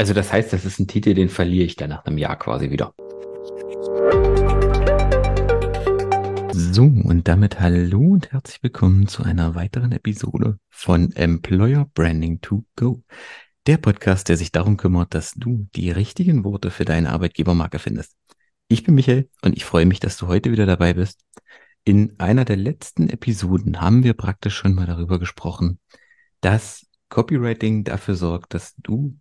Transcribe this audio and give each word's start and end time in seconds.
Also 0.00 0.14
das 0.14 0.32
heißt, 0.32 0.52
das 0.52 0.64
ist 0.64 0.78
ein 0.78 0.86
Titel, 0.86 1.12
den 1.12 1.28
verliere 1.28 1.64
ich 1.64 1.74
dann 1.74 1.90
nach 1.90 2.04
einem 2.04 2.18
Jahr 2.18 2.38
quasi 2.38 2.70
wieder. 2.70 2.94
So, 6.52 6.84
und 6.84 7.22
damit 7.26 7.58
hallo 7.58 8.12
und 8.12 8.30
herzlich 8.30 8.62
willkommen 8.62 9.08
zu 9.08 9.24
einer 9.24 9.56
weiteren 9.56 9.90
Episode 9.90 10.60
von 10.70 11.10
Employer 11.16 11.90
Branding 11.94 12.40
to 12.40 12.64
Go. 12.76 13.02
Der 13.66 13.76
Podcast, 13.78 14.28
der 14.28 14.36
sich 14.36 14.52
darum 14.52 14.76
kümmert, 14.76 15.14
dass 15.14 15.32
du 15.32 15.66
die 15.74 15.90
richtigen 15.90 16.44
Worte 16.44 16.70
für 16.70 16.84
deine 16.84 17.10
Arbeitgebermarke 17.10 17.80
findest. 17.80 18.14
Ich 18.68 18.84
bin 18.84 18.94
Michael 18.94 19.28
und 19.42 19.56
ich 19.56 19.64
freue 19.64 19.84
mich, 19.84 19.98
dass 19.98 20.16
du 20.16 20.28
heute 20.28 20.52
wieder 20.52 20.66
dabei 20.66 20.94
bist. 20.94 21.24
In 21.82 22.14
einer 22.20 22.44
der 22.44 22.56
letzten 22.56 23.08
Episoden 23.08 23.80
haben 23.80 24.04
wir 24.04 24.14
praktisch 24.14 24.54
schon 24.54 24.76
mal 24.76 24.86
darüber 24.86 25.18
gesprochen, 25.18 25.80
dass 26.40 26.86
Copywriting 27.08 27.82
dafür 27.82 28.14
sorgt, 28.14 28.54
dass 28.54 28.76
du 28.76 29.18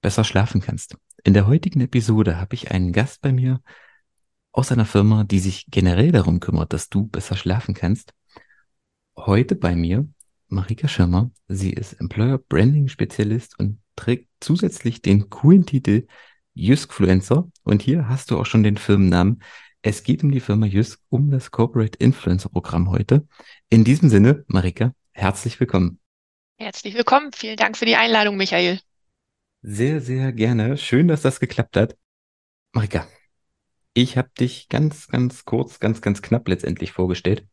besser 0.00 0.24
schlafen 0.24 0.60
kannst. 0.60 0.96
In 1.24 1.34
der 1.34 1.46
heutigen 1.46 1.80
Episode 1.80 2.38
habe 2.38 2.54
ich 2.54 2.70
einen 2.70 2.92
Gast 2.92 3.20
bei 3.20 3.32
mir 3.32 3.60
aus 4.52 4.72
einer 4.72 4.86
Firma, 4.86 5.24
die 5.24 5.38
sich 5.38 5.66
generell 5.70 6.12
darum 6.12 6.40
kümmert, 6.40 6.72
dass 6.72 6.88
du 6.88 7.06
besser 7.06 7.36
schlafen 7.36 7.74
kannst. 7.74 8.12
Heute 9.16 9.54
bei 9.54 9.76
mir 9.76 10.08
Marika 10.48 10.88
Schirmer. 10.88 11.30
Sie 11.48 11.70
ist 11.70 11.94
Employer 11.94 12.38
Branding 12.38 12.88
Spezialist 12.88 13.58
und 13.58 13.80
trägt 13.96 14.28
zusätzlich 14.40 15.02
den 15.02 15.30
coolen 15.30 15.66
Titel 15.66 16.06
Juskfluencer. 16.54 17.48
Und 17.62 17.82
hier 17.82 18.08
hast 18.08 18.30
du 18.30 18.38
auch 18.38 18.46
schon 18.46 18.62
den 18.62 18.76
Firmennamen. 18.76 19.42
Es 19.82 20.02
geht 20.02 20.24
um 20.24 20.30
die 20.30 20.40
Firma 20.40 20.66
Jusk, 20.66 21.00
um 21.08 21.30
das 21.30 21.50
Corporate 21.50 21.98
Influencer 21.98 22.48
Programm 22.48 22.90
heute. 22.90 23.26
In 23.68 23.84
diesem 23.84 24.08
Sinne, 24.08 24.44
Marika, 24.46 24.92
herzlich 25.12 25.60
willkommen. 25.60 26.00
Herzlich 26.58 26.94
willkommen. 26.94 27.30
Vielen 27.32 27.56
Dank 27.56 27.76
für 27.76 27.86
die 27.86 27.96
Einladung, 27.96 28.36
Michael. 28.36 28.80
Sehr, 29.62 30.00
sehr 30.00 30.32
gerne. 30.32 30.76
Schön, 30.76 31.08
dass 31.08 31.22
das 31.22 31.40
geklappt 31.40 31.76
hat. 31.76 31.96
Marika, 32.72 33.06
ich 33.94 34.18
habe 34.18 34.30
dich 34.38 34.68
ganz, 34.68 35.08
ganz 35.08 35.44
kurz, 35.44 35.80
ganz, 35.80 36.02
ganz 36.02 36.22
knapp 36.22 36.48
letztendlich 36.48 36.92
vorgestellt. 36.92 37.46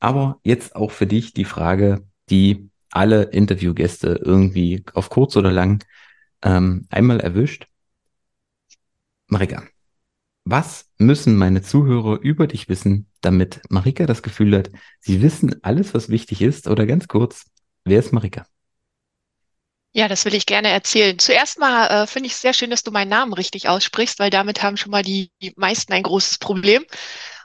Aber 0.00 0.40
jetzt 0.44 0.76
auch 0.76 0.90
für 0.92 1.06
dich 1.06 1.34
die 1.34 1.44
Frage, 1.46 2.06
die 2.30 2.70
alle 2.90 3.24
Interviewgäste 3.24 4.20
irgendwie 4.24 4.84
auf 4.94 5.10
kurz 5.10 5.36
oder 5.36 5.52
lang 5.52 5.84
ähm, 6.42 6.86
einmal 6.90 7.20
erwischt. 7.20 7.68
Marika, 9.28 9.64
was 10.44 10.90
müssen 10.98 11.36
meine 11.36 11.62
Zuhörer 11.62 12.20
über 12.20 12.46
dich 12.48 12.68
wissen, 12.68 13.08
damit 13.22 13.62
Marika 13.70 14.06
das 14.06 14.22
Gefühl 14.22 14.56
hat, 14.56 14.70
sie 15.00 15.22
wissen 15.22 15.62
alles, 15.64 15.94
was 15.94 16.08
wichtig 16.10 16.42
ist? 16.42 16.68
Oder 16.68 16.86
ganz 16.86 17.08
kurz, 17.08 17.46
wer 17.84 18.00
ist 18.00 18.12
Marika? 18.12 18.46
Ja, 19.96 20.08
das 20.08 20.26
will 20.26 20.34
ich 20.34 20.44
gerne 20.44 20.68
erzählen. 20.68 21.18
Zuerst 21.18 21.58
mal 21.58 21.86
äh, 22.02 22.06
finde 22.06 22.26
ich 22.26 22.34
es 22.34 22.42
sehr 22.42 22.52
schön, 22.52 22.68
dass 22.68 22.82
du 22.82 22.90
meinen 22.90 23.08
Namen 23.08 23.32
richtig 23.32 23.66
aussprichst, 23.66 24.18
weil 24.18 24.28
damit 24.28 24.62
haben 24.62 24.76
schon 24.76 24.90
mal 24.90 25.02
die, 25.02 25.30
meisten 25.56 25.94
ein 25.94 26.02
großes 26.02 26.36
Problem. 26.36 26.84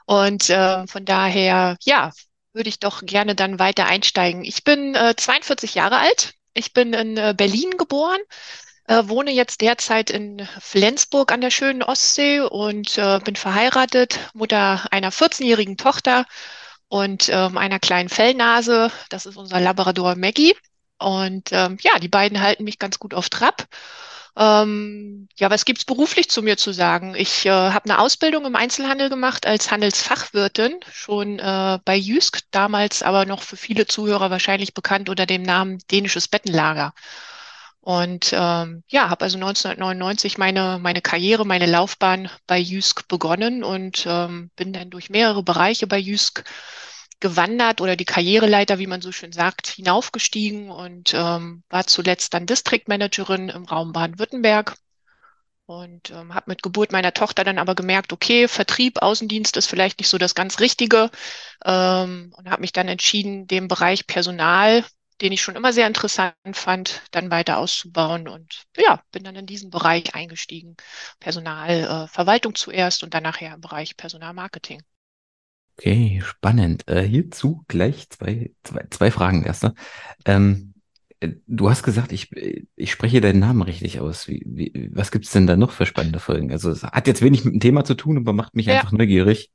Und 0.05 0.49
äh, 0.49 0.85
von 0.85 1.05
daher, 1.05 1.77
ja, 1.85 2.11
würde 2.51 2.67
ich 2.67 2.79
doch 2.79 3.05
gerne 3.05 3.35
dann 3.35 3.57
weiter 3.57 3.85
einsteigen. 3.85 4.43
Ich 4.43 4.65
bin 4.65 4.95
äh, 4.95 5.15
42 5.15 5.75
Jahre 5.75 5.99
alt. 5.99 6.33
Ich 6.53 6.73
bin 6.73 6.91
in 6.93 7.15
äh, 7.15 7.33
Berlin 7.37 7.77
geboren, 7.77 8.19
äh, 8.87 9.03
wohne 9.05 9.31
jetzt 9.31 9.61
derzeit 9.61 10.09
in 10.09 10.45
Flensburg 10.59 11.31
an 11.31 11.39
der 11.39 11.51
schönen 11.51 11.83
Ostsee 11.83 12.41
und 12.41 12.97
äh, 12.97 13.19
bin 13.23 13.37
verheiratet, 13.37 14.19
Mutter 14.33 14.85
einer 14.91 15.13
14-jährigen 15.13 15.77
Tochter 15.77 16.25
und 16.89 17.29
ähm, 17.29 17.57
einer 17.57 17.79
kleinen 17.79 18.09
Fellnase. 18.09 18.91
Das 19.09 19.25
ist 19.25 19.37
unser 19.37 19.61
Labrador 19.61 20.15
Maggie. 20.17 20.53
Und 21.01 21.49
ähm, 21.51 21.77
ja, 21.81 21.99
die 21.99 22.07
beiden 22.07 22.41
halten 22.41 22.63
mich 22.63 22.79
ganz 22.79 22.99
gut 22.99 23.13
auf 23.13 23.29
Trab. 23.29 23.67
Ähm, 24.37 25.27
ja, 25.35 25.49
was 25.49 25.65
gibt's 25.65 25.83
beruflich 25.83 26.29
zu 26.29 26.41
mir 26.41 26.57
zu 26.57 26.71
sagen? 26.71 27.15
Ich 27.15 27.45
äh, 27.45 27.49
habe 27.49 27.85
eine 27.85 27.99
Ausbildung 27.99 28.45
im 28.45 28.55
Einzelhandel 28.55 29.09
gemacht 29.09 29.45
als 29.45 29.71
Handelsfachwirtin, 29.71 30.79
schon 30.91 31.39
äh, 31.39 31.79
bei 31.83 31.95
Jysk, 31.97 32.41
damals 32.51 33.03
aber 33.03 33.25
noch 33.25 33.41
für 33.41 33.57
viele 33.57 33.87
Zuhörer 33.87 34.29
wahrscheinlich 34.31 34.73
bekannt 34.73 35.09
unter 35.09 35.25
dem 35.25 35.41
Namen 35.43 35.79
Dänisches 35.91 36.27
Bettenlager. 36.29 36.93
Und 37.81 38.31
ähm, 38.31 38.83
ja, 38.89 39.09
habe 39.09 39.25
also 39.25 39.37
1999 39.37 40.37
meine, 40.37 40.77
meine 40.79 41.01
Karriere, 41.01 41.45
meine 41.45 41.65
Laufbahn 41.65 42.29
bei 42.45 42.59
Jysk 42.59 43.07
begonnen 43.07 43.63
und 43.63 44.05
ähm, 44.07 44.51
bin 44.55 44.71
dann 44.71 44.91
durch 44.91 45.09
mehrere 45.09 45.41
Bereiche 45.43 45.87
bei 45.87 45.97
Jysk 45.97 46.43
gewandert 47.21 47.81
oder 47.81 47.95
die 47.95 48.05
Karriereleiter, 48.05 48.79
wie 48.79 48.87
man 48.87 49.01
so 49.01 49.11
schön 49.11 49.31
sagt, 49.31 49.67
hinaufgestiegen 49.67 50.69
und 50.71 51.13
ähm, 51.13 51.63
war 51.69 51.87
zuletzt 51.87 52.33
dann 52.33 52.45
Distriktmanagerin 52.45 53.49
im 53.49 53.65
Raum 53.65 53.93
Baden-Württemberg 53.93 54.75
und 55.65 56.11
ähm, 56.11 56.33
habe 56.33 56.51
mit 56.51 56.63
Geburt 56.63 56.91
meiner 56.91 57.13
Tochter 57.13 57.43
dann 57.43 57.57
aber 57.57 57.75
gemerkt, 57.75 58.11
okay, 58.13 58.47
Vertrieb, 58.47 59.01
Außendienst 59.01 59.55
ist 59.57 59.67
vielleicht 59.67 59.99
nicht 59.99 60.09
so 60.09 60.17
das 60.17 60.35
ganz 60.35 60.59
Richtige 60.59 61.09
ähm, 61.65 62.33
und 62.35 62.49
habe 62.49 62.61
mich 62.61 62.73
dann 62.73 62.87
entschieden, 62.87 63.47
den 63.47 63.67
Bereich 63.67 64.07
Personal, 64.07 64.83
den 65.21 65.31
ich 65.31 65.41
schon 65.41 65.55
immer 65.55 65.71
sehr 65.71 65.87
interessant 65.87 66.33
fand, 66.53 67.03
dann 67.11 67.31
weiter 67.31 67.57
auszubauen 67.57 68.27
und 68.27 68.63
ja, 68.75 69.01
bin 69.11 69.23
dann 69.23 69.35
in 69.35 69.45
diesen 69.45 69.69
Bereich 69.69 70.15
eingestiegen. 70.15 70.75
Personalverwaltung 71.19 72.53
äh, 72.53 72.55
zuerst 72.55 73.03
und 73.03 73.13
dann 73.13 73.23
nachher 73.23 73.53
im 73.53 73.61
Bereich 73.61 73.95
Personalmarketing. 73.95 74.81
Okay, 75.81 76.21
spannend. 76.23 76.87
Äh, 76.87 77.01
hierzu 77.03 77.63
gleich 77.67 78.09
zwei, 78.09 78.51
zwei, 78.63 78.85
zwei 78.91 79.09
Fragen. 79.11 79.43
Erster. 79.43 79.73
Ähm, 80.25 80.73
äh, 81.19 81.29
du 81.47 81.69
hast 81.71 81.81
gesagt, 81.83 82.11
ich, 82.11 82.29
ich 82.75 82.91
spreche 82.91 83.19
deinen 83.21 83.39
Namen 83.39 83.63
richtig 83.63 83.99
aus. 83.99 84.27
Wie, 84.27 84.43
wie, 84.45 84.89
was 84.93 85.11
gibt's 85.11 85.31
denn 85.31 85.47
da 85.47 85.57
noch 85.57 85.71
für 85.71 85.85
spannende 85.87 86.19
Folgen? 86.19 86.51
Also 86.51 86.69
es 86.71 86.83
hat 86.83 87.07
jetzt 87.07 87.21
wenig 87.23 87.45
mit 87.45 87.55
dem 87.55 87.59
Thema 87.59 87.83
zu 87.83 87.95
tun, 87.95 88.17
aber 88.17 88.33
macht 88.33 88.55
mich 88.55 88.69
Ja, 88.69 88.83
einfach 88.83 88.91
neugierig. 88.91 89.51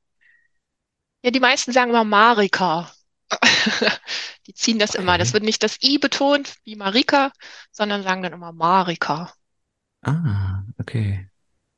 ja, 1.22 1.31
die 1.31 1.41
meisten 1.41 1.72
sagen 1.72 1.91
immer 1.91 2.04
Marika. 2.04 2.91
Die 4.47 4.54
ziehen 4.54 4.78
das 4.78 4.94
immer. 4.94 5.19
Das 5.19 5.32
Okay. 5.32 5.34
wird 5.34 5.43
nicht 5.44 5.62
das 5.62 5.78
I 5.82 5.98
betont 5.98 6.56
wie 6.64 6.76
Marika, 6.76 7.32
sondern 7.72 8.03
sagen 8.03 8.22
dann 8.22 8.32
immer 8.32 8.53
Marika. 8.53 9.32
Ah, 10.03 10.64
okay. 10.81 11.28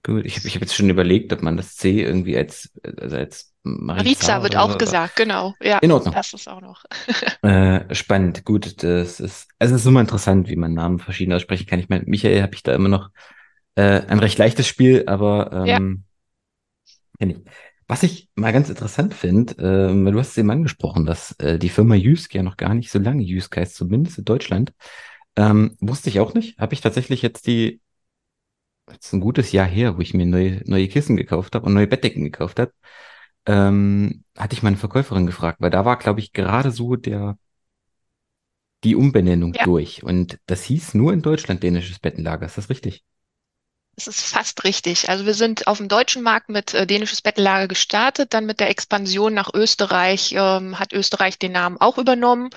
Gut. 0.08 0.24
Ich 0.24 0.38
habe 0.38 0.48
ich 0.48 0.54
hab 0.54 0.62
jetzt 0.62 0.74
schon 0.74 0.88
überlegt, 0.88 1.34
ob 1.34 1.42
man 1.42 1.58
das 1.58 1.76
C 1.76 2.02
irgendwie 2.02 2.34
als, 2.34 2.72
also 2.98 3.16
als 3.16 3.52
Mariza 3.62 3.94
Mariza 3.94 4.42
wird 4.42 4.56
auch 4.56 4.78
gesagt, 4.78 5.16
genau. 5.16 5.54
Ja, 5.60 5.78
In 5.80 5.92
Ordnung. 5.92 6.14
das 6.14 6.32
ist 6.32 6.48
auch 6.48 6.62
noch. 6.62 6.82
Äh, 7.42 7.94
spannend, 7.94 8.44
gut. 8.46 8.82
Das 8.82 9.20
ist, 9.20 9.48
also 9.58 9.74
es 9.74 9.82
ist 9.82 9.86
immer 9.86 10.00
interessant, 10.00 10.48
wie 10.48 10.56
man 10.56 10.72
Namen 10.72 10.98
verschieden 10.98 11.34
aussprechen 11.34 11.66
kann. 11.66 11.78
Ich 11.78 11.90
meine, 11.90 12.04
Michael 12.06 12.42
habe 12.42 12.54
ich 12.54 12.62
da 12.62 12.74
immer 12.74 12.88
noch 12.88 13.10
äh, 13.74 14.00
ein 14.00 14.18
recht 14.18 14.38
leichtes 14.38 14.66
Spiel, 14.66 15.04
aber 15.06 15.66
Ja, 15.66 15.76
ähm, 15.76 16.04
kenn 17.18 17.30
ich. 17.30 17.38
Was 17.86 18.02
ich 18.02 18.30
mal 18.34 18.52
ganz 18.52 18.70
interessant 18.70 19.12
finde, 19.12 19.54
ähm, 19.58 20.06
weil 20.06 20.12
du 20.12 20.20
hast 20.20 20.30
es 20.30 20.38
eben 20.38 20.50
angesprochen, 20.50 21.04
dass 21.04 21.32
äh, 21.38 21.58
die 21.58 21.68
Firma 21.68 21.94
Jysk 21.94 22.34
ja 22.34 22.42
noch 22.42 22.56
gar 22.56 22.72
nicht 22.74 22.90
so 22.90 22.98
lange 22.98 23.22
Jysk 23.22 23.56
heißt, 23.58 23.74
zumindest 23.74 24.18
in 24.18 24.24
Deutschland. 24.24 24.72
Ähm, 25.36 25.76
wusste 25.80 26.08
ich 26.08 26.18
auch 26.18 26.34
nicht. 26.34 26.58
Habe 26.58 26.74
ich 26.74 26.80
tatsächlich 26.80 27.22
jetzt 27.22 27.46
die, 27.46 27.80
jetzt 28.92 29.12
ein 29.12 29.20
gutes 29.20 29.52
Jahr 29.52 29.66
her, 29.66 29.96
wo 29.96 30.00
ich 30.00 30.14
mir 30.14 30.26
neue, 30.26 30.62
neue 30.66 30.88
Kissen 30.88 31.16
gekauft 31.16 31.54
habe 31.54 31.66
und 31.66 31.74
neue 31.74 31.86
Bettdecken 31.86 32.24
gekauft 32.24 32.58
habe, 32.58 32.72
ähm, 33.46 34.24
hatte 34.36 34.54
ich 34.54 34.62
meine 34.62 34.76
Verkäuferin 34.76 35.26
gefragt, 35.26 35.60
weil 35.60 35.70
da 35.70 35.84
war, 35.84 35.98
glaube 35.98 36.20
ich, 36.20 36.32
gerade 36.32 36.70
so 36.70 36.96
der 36.96 37.38
die 38.84 38.94
Umbenennung 38.94 39.54
ja, 39.54 39.64
durch. 39.64 40.04
Und 40.04 40.38
das 40.46 40.62
hieß 40.62 40.94
nur 40.94 41.12
in 41.12 41.22
Deutschland 41.22 41.62
dänisches 41.62 41.98
Bettenlager. 41.98 42.46
Ist 42.46 42.58
das 42.58 42.70
richtig? 42.70 43.04
es 43.98 44.06
ist 44.06 44.20
fast 44.28 44.64
richtig. 44.64 45.08
Also 45.08 45.26
wir 45.26 45.34
sind 45.34 45.66
auf 45.66 45.78
dem 45.78 45.88
deutschen 45.88 46.22
Markt 46.22 46.48
mit 46.48 46.72
äh, 46.72 46.86
dänisches 46.86 47.20
Bettenlager 47.20 47.66
gestartet, 47.66 48.32
dann 48.32 48.46
mit 48.46 48.60
der 48.60 48.70
Expansion 48.70 49.34
nach 49.34 49.52
Österreich 49.52 50.32
ähm, 50.36 50.78
hat 50.78 50.92
Österreich 50.92 51.38
den 51.38 51.52
Namen 51.52 51.78
auch 51.78 51.98
übernommen. 51.98 52.50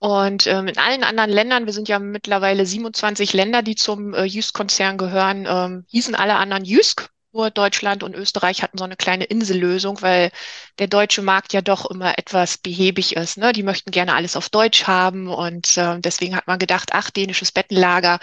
Und 0.00 0.46
ähm, 0.46 0.68
in 0.68 0.78
allen 0.78 1.02
anderen 1.02 1.30
Ländern, 1.30 1.66
wir 1.66 1.72
sind 1.72 1.88
ja 1.88 1.98
mittlerweile 1.98 2.64
27 2.64 3.32
Länder, 3.32 3.62
die 3.62 3.74
zum 3.74 4.14
äh, 4.14 4.24
Jysk-Konzern 4.24 4.96
gehören, 4.96 5.46
ähm, 5.48 5.84
hießen 5.88 6.14
alle 6.14 6.36
anderen 6.36 6.64
Jysk. 6.64 7.10
Nur 7.32 7.50
Deutschland 7.50 8.02
und 8.02 8.14
Österreich 8.14 8.62
hatten 8.62 8.78
so 8.78 8.84
eine 8.84 8.96
kleine 8.96 9.24
Insellösung, 9.24 10.00
weil 10.00 10.30
der 10.78 10.86
deutsche 10.86 11.20
Markt 11.20 11.52
ja 11.52 11.60
doch 11.60 11.90
immer 11.90 12.18
etwas 12.18 12.56
behäbig 12.56 13.16
ist. 13.16 13.36
Ne? 13.36 13.52
Die 13.52 13.62
möchten 13.62 13.90
gerne 13.90 14.14
alles 14.14 14.34
auf 14.34 14.48
Deutsch 14.48 14.84
haben 14.86 15.28
und 15.28 15.76
äh, 15.76 16.00
deswegen 16.00 16.34
hat 16.34 16.46
man 16.46 16.58
gedacht, 16.58 16.90
ach, 16.92 17.10
dänisches 17.10 17.52
Bettenlager 17.52 18.18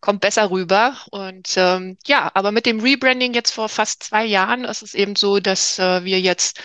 kommt 0.00 0.20
besser 0.20 0.50
rüber. 0.50 0.96
Und 1.10 1.48
ähm, 1.56 1.98
ja, 2.06 2.30
aber 2.34 2.52
mit 2.52 2.64
dem 2.64 2.80
Rebranding 2.80 3.34
jetzt 3.34 3.50
vor 3.50 3.68
fast 3.68 4.04
zwei 4.04 4.24
Jahren 4.24 4.64
ist 4.64 4.82
es 4.82 4.94
eben 4.94 5.16
so, 5.16 5.40
dass 5.40 5.78
äh, 5.80 6.04
wir 6.04 6.20
jetzt 6.20 6.60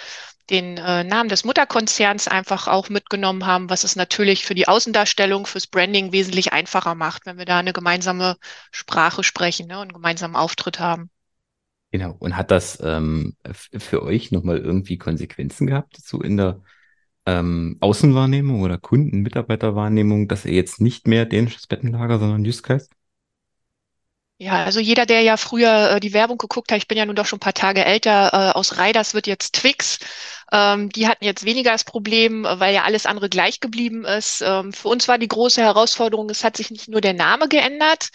den 0.49 0.77
äh, 0.77 1.03
Namen 1.03 1.29
des 1.29 1.43
Mutterkonzerns 1.43 2.27
einfach 2.27 2.67
auch 2.67 2.89
mitgenommen 2.89 3.45
haben, 3.45 3.69
was 3.69 3.83
es 3.83 3.95
natürlich 3.95 4.45
für 4.45 4.55
die 4.55 4.67
Außendarstellung, 4.67 5.45
fürs 5.45 5.67
Branding 5.67 6.11
wesentlich 6.11 6.53
einfacher 6.53 6.95
macht, 6.95 7.25
wenn 7.25 7.37
wir 7.37 7.45
da 7.45 7.59
eine 7.59 7.73
gemeinsame 7.73 8.37
Sprache 8.71 9.23
sprechen, 9.23 9.67
ne, 9.67 9.75
und 9.75 9.83
einen 9.83 9.93
gemeinsamen 9.93 10.35
Auftritt 10.35 10.79
haben. 10.79 11.09
Genau. 11.91 12.15
Und 12.19 12.37
hat 12.37 12.51
das 12.51 12.79
ähm, 12.83 13.35
für 13.53 14.03
euch 14.03 14.31
nochmal 14.31 14.57
irgendwie 14.57 14.97
Konsequenzen 14.97 15.67
gehabt, 15.67 15.97
so 15.97 16.21
in 16.21 16.37
der 16.37 16.61
ähm, 17.25 17.77
Außenwahrnehmung 17.79 18.61
oder 18.61 18.77
Kunden-Mitarbeiterwahrnehmung, 18.77 20.27
dass 20.27 20.45
ihr 20.45 20.53
jetzt 20.53 20.81
nicht 20.81 21.07
mehr 21.07 21.25
dänisches 21.25 21.67
Bettenlager, 21.67 22.19
sondern 22.19 22.45
heißt? 22.45 22.91
Ja, 24.41 24.63
also 24.63 24.79
jeder, 24.79 25.05
der 25.05 25.21
ja 25.21 25.35
früher 25.35 25.91
äh, 25.97 25.99
die 25.99 26.13
Werbung 26.13 26.37
geguckt 26.37 26.71
hat, 26.71 26.77
ich 26.77 26.87
bin 26.87 26.97
ja 26.97 27.05
nun 27.05 27.15
doch 27.15 27.25
schon 27.25 27.37
ein 27.37 27.41
paar 27.41 27.53
Tage 27.53 27.83
älter, 27.83 28.29
äh, 28.33 28.57
aus 28.57 28.77
Riders 28.77 29.13
wird 29.13 29.27
jetzt 29.27 29.53
Twix. 29.55 29.99
Ähm, 30.53 30.89
die 30.89 31.07
hatten 31.09 31.25
jetzt 31.25 31.43
weniger 31.43 31.71
das 31.73 31.83
Problem, 31.83 32.45
weil 32.49 32.73
ja 32.73 32.83
alles 32.83 33.05
andere 33.05 33.27
gleich 33.27 33.59
geblieben 33.59 34.05
ist. 34.05 34.41
Ähm, 34.41 34.71
für 34.71 34.87
uns 34.87 35.09
war 35.09 35.17
die 35.17 35.27
große 35.27 35.61
Herausforderung, 35.61 36.29
es 36.29 36.45
hat 36.45 36.55
sich 36.55 36.71
nicht 36.71 36.87
nur 36.87 37.01
der 37.01 37.13
Name 37.13 37.49
geändert, 37.49 38.09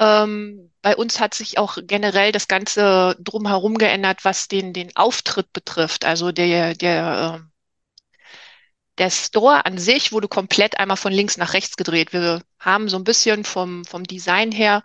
ähm, 0.00 0.72
bei 0.82 0.96
uns 0.96 1.20
hat 1.20 1.34
sich 1.34 1.58
auch 1.58 1.78
generell 1.80 2.32
das 2.32 2.48
Ganze 2.48 3.16
drumherum 3.20 3.78
geändert, 3.78 4.24
was 4.24 4.48
den, 4.48 4.72
den 4.72 4.96
Auftritt 4.96 5.52
betrifft. 5.52 6.04
Also 6.04 6.32
der, 6.32 6.74
der, 6.74 7.40
äh, 7.40 7.48
der 8.98 9.10
Store 9.10 9.64
an 9.64 9.78
sich 9.78 10.12
wurde 10.12 10.28
komplett 10.28 10.78
einmal 10.78 10.96
von 10.96 11.12
links 11.12 11.36
nach 11.36 11.52
rechts 11.54 11.76
gedreht. 11.76 12.12
Wir 12.12 12.42
haben 12.58 12.88
so 12.88 12.96
ein 12.96 13.04
bisschen 13.04 13.44
vom, 13.44 13.84
vom 13.84 14.04
Design 14.04 14.50
her 14.50 14.82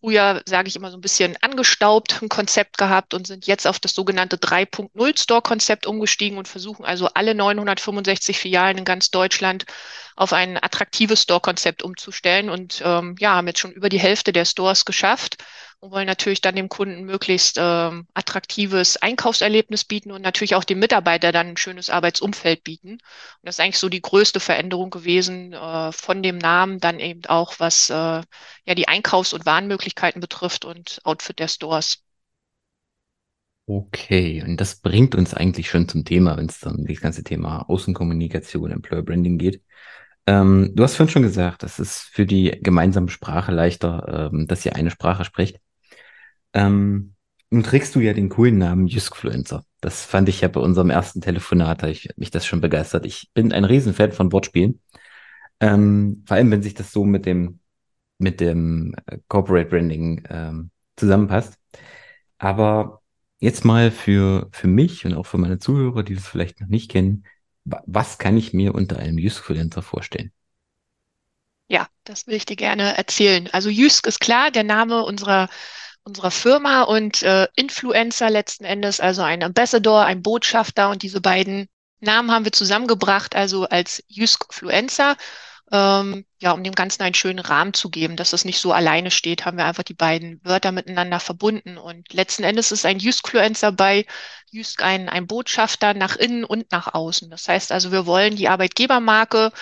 früher, 0.00 0.42
sage 0.46 0.68
ich 0.68 0.76
immer, 0.76 0.90
so 0.90 0.96
ein 0.96 1.02
bisschen 1.02 1.36
angestaubt 1.40 2.22
ein 2.22 2.28
Konzept 2.28 2.78
gehabt 2.78 3.14
und 3.14 3.26
sind 3.26 3.46
jetzt 3.46 3.66
auf 3.66 3.78
das 3.78 3.94
sogenannte 3.94 4.36
3.0 4.36 5.18
Store-Konzept 5.20 5.86
umgestiegen 5.86 6.38
und 6.38 6.48
versuchen 6.48 6.84
also 6.84 7.08
alle 7.14 7.34
965 7.34 8.38
Filialen 8.38 8.78
in 8.78 8.84
ganz 8.84 9.10
Deutschland 9.10 9.64
auf 10.16 10.32
ein 10.32 10.56
attraktives 10.62 11.22
Store-Konzept 11.22 11.82
umzustellen. 11.82 12.50
Und 12.50 12.82
ähm, 12.84 13.16
ja, 13.18 13.34
haben 13.34 13.46
jetzt 13.46 13.60
schon 13.60 13.72
über 13.72 13.88
die 13.88 14.00
Hälfte 14.00 14.32
der 14.32 14.44
Stores 14.44 14.84
geschafft 14.84 15.36
und 15.80 15.90
wollen 15.92 16.06
natürlich 16.06 16.40
dann 16.40 16.56
dem 16.56 16.68
Kunden 16.68 17.04
möglichst 17.04 17.56
ähm, 17.58 18.06
attraktives 18.14 18.96
Einkaufserlebnis 18.96 19.84
bieten 19.84 20.10
und 20.12 20.22
natürlich 20.22 20.54
auch 20.54 20.64
dem 20.64 20.78
Mitarbeiter 20.80 21.32
dann 21.32 21.48
ein 21.48 21.56
schönes 21.56 21.90
Arbeitsumfeld 21.90 22.64
bieten. 22.64 22.92
Und 22.92 23.00
das 23.42 23.56
ist 23.56 23.60
eigentlich 23.60 23.78
so 23.78 23.88
die 23.88 24.02
größte 24.02 24.40
Veränderung 24.40 24.90
gewesen 24.90 25.52
äh, 25.52 25.92
von 25.92 26.22
dem 26.22 26.38
Namen, 26.38 26.80
dann 26.80 26.98
eben 27.00 27.24
auch 27.26 27.54
was 27.58 27.90
äh, 27.90 27.94
ja 27.94 28.74
die 28.76 28.88
Einkaufs- 28.88 29.32
und 29.32 29.46
Warenmöglichkeiten 29.46 30.20
betrifft 30.20 30.64
und 30.64 31.00
Outfit 31.04 31.38
der 31.38 31.48
Stores. 31.48 32.02
Okay, 33.66 34.42
und 34.42 34.58
das 34.60 34.80
bringt 34.80 35.14
uns 35.14 35.34
eigentlich 35.34 35.68
schon 35.68 35.88
zum 35.88 36.04
Thema, 36.04 36.38
wenn 36.38 36.46
es 36.46 36.58
dann 36.60 36.76
um 36.76 36.86
das 36.86 37.00
ganze 37.00 37.22
Thema 37.22 37.68
Außenkommunikation, 37.68 38.70
Employer 38.70 39.02
Branding 39.02 39.36
geht. 39.36 39.62
Ähm, 40.26 40.72
du 40.74 40.82
hast 40.84 40.96
vorhin 40.96 41.12
schon 41.12 41.22
gesagt, 41.22 41.64
es 41.64 41.78
ist 41.78 42.00
für 42.00 42.26
die 42.26 42.58
gemeinsame 42.62 43.10
Sprache 43.10 43.52
leichter, 43.52 44.30
ähm, 44.32 44.46
dass 44.46 44.64
ihr 44.66 44.76
eine 44.76 44.90
Sprache 44.90 45.24
spricht. 45.24 45.60
Ähm, 46.52 47.14
nun 47.50 47.62
trägst 47.62 47.94
du 47.94 48.00
ja 48.00 48.12
den 48.12 48.28
coolen 48.28 48.58
Namen 48.58 48.86
Juskfluencer. 48.86 49.64
Das 49.80 50.04
fand 50.04 50.28
ich 50.28 50.40
ja 50.42 50.48
bei 50.48 50.60
unserem 50.60 50.90
ersten 50.90 51.20
Telefonat, 51.20 51.82
habe 51.82 51.92
ich 51.92 52.10
mich 52.16 52.30
das 52.30 52.46
schon 52.46 52.60
begeistert. 52.60 53.06
Ich 53.06 53.30
bin 53.32 53.52
ein 53.52 53.64
Riesenfan 53.64 54.12
von 54.12 54.32
Wortspielen. 54.32 54.80
Ähm, 55.60 56.24
vor 56.26 56.36
allem, 56.36 56.50
wenn 56.50 56.62
sich 56.62 56.74
das 56.74 56.92
so 56.92 57.04
mit 57.04 57.26
dem, 57.26 57.60
mit 58.18 58.40
dem 58.40 58.94
äh, 59.06 59.18
Corporate 59.28 59.70
Branding 59.70 60.24
ähm, 60.28 60.70
zusammenpasst. 60.96 61.58
Aber 62.38 63.02
jetzt 63.40 63.64
mal 63.64 63.90
für, 63.90 64.48
für 64.52 64.68
mich 64.68 65.06
und 65.06 65.14
auch 65.14 65.26
für 65.26 65.38
meine 65.38 65.58
Zuhörer, 65.58 66.02
die 66.02 66.14
das 66.14 66.26
vielleicht 66.26 66.60
noch 66.60 66.68
nicht 66.68 66.90
kennen, 66.90 67.24
was 67.64 68.18
kann 68.18 68.36
ich 68.36 68.52
mir 68.52 68.74
unter 68.74 68.98
einem 68.98 69.18
Juskfluencer 69.18 69.82
vorstellen? 69.82 70.32
Ja, 71.68 71.86
das 72.04 72.26
will 72.26 72.34
ich 72.34 72.46
dir 72.46 72.56
gerne 72.56 72.96
erzählen. 72.96 73.48
Also 73.52 73.68
Jysk 73.68 74.06
ist 74.06 74.20
klar, 74.20 74.50
der 74.50 74.64
Name 74.64 75.04
unserer 75.04 75.48
unserer 76.08 76.30
Firma 76.30 76.82
und 76.82 77.22
äh, 77.22 77.46
Influencer 77.54 78.30
letzten 78.30 78.64
Endes, 78.64 78.98
also 78.98 79.22
ein 79.22 79.42
Ambassador, 79.42 80.04
ein 80.04 80.22
Botschafter 80.22 80.90
und 80.90 81.02
diese 81.02 81.20
beiden 81.20 81.68
Namen 82.00 82.30
haben 82.30 82.44
wir 82.44 82.52
zusammengebracht, 82.52 83.36
also 83.36 83.68
als 83.68 84.02
Jyskfluencer. 84.08 85.16
Ähm, 85.70 86.24
ja, 86.40 86.52
um 86.52 86.64
dem 86.64 86.74
Ganzen 86.74 87.02
einen 87.02 87.14
schönen 87.14 87.40
Rahmen 87.40 87.74
zu 87.74 87.90
geben, 87.90 88.16
dass 88.16 88.32
es 88.32 88.46
nicht 88.46 88.58
so 88.58 88.72
alleine 88.72 89.10
steht, 89.10 89.44
haben 89.44 89.58
wir 89.58 89.66
einfach 89.66 89.82
die 89.82 89.92
beiden 89.92 90.40
Wörter 90.42 90.72
miteinander 90.72 91.20
verbunden. 91.20 91.76
Und 91.76 92.10
letzten 92.14 92.42
Endes 92.44 92.72
ist 92.72 92.86
ein 92.86 92.98
Jyskfluencer 92.98 93.72
bei 93.72 94.06
Jysk 94.50 94.82
ein, 94.82 95.10
ein 95.10 95.26
Botschafter 95.26 95.92
nach 95.92 96.16
innen 96.16 96.44
und 96.44 96.72
nach 96.72 96.94
außen. 96.94 97.28
Das 97.28 97.48
heißt 97.48 97.70
also, 97.70 97.92
wir 97.92 98.06
wollen 98.06 98.36
die 98.36 98.48
Arbeitgebermarke 98.48 99.52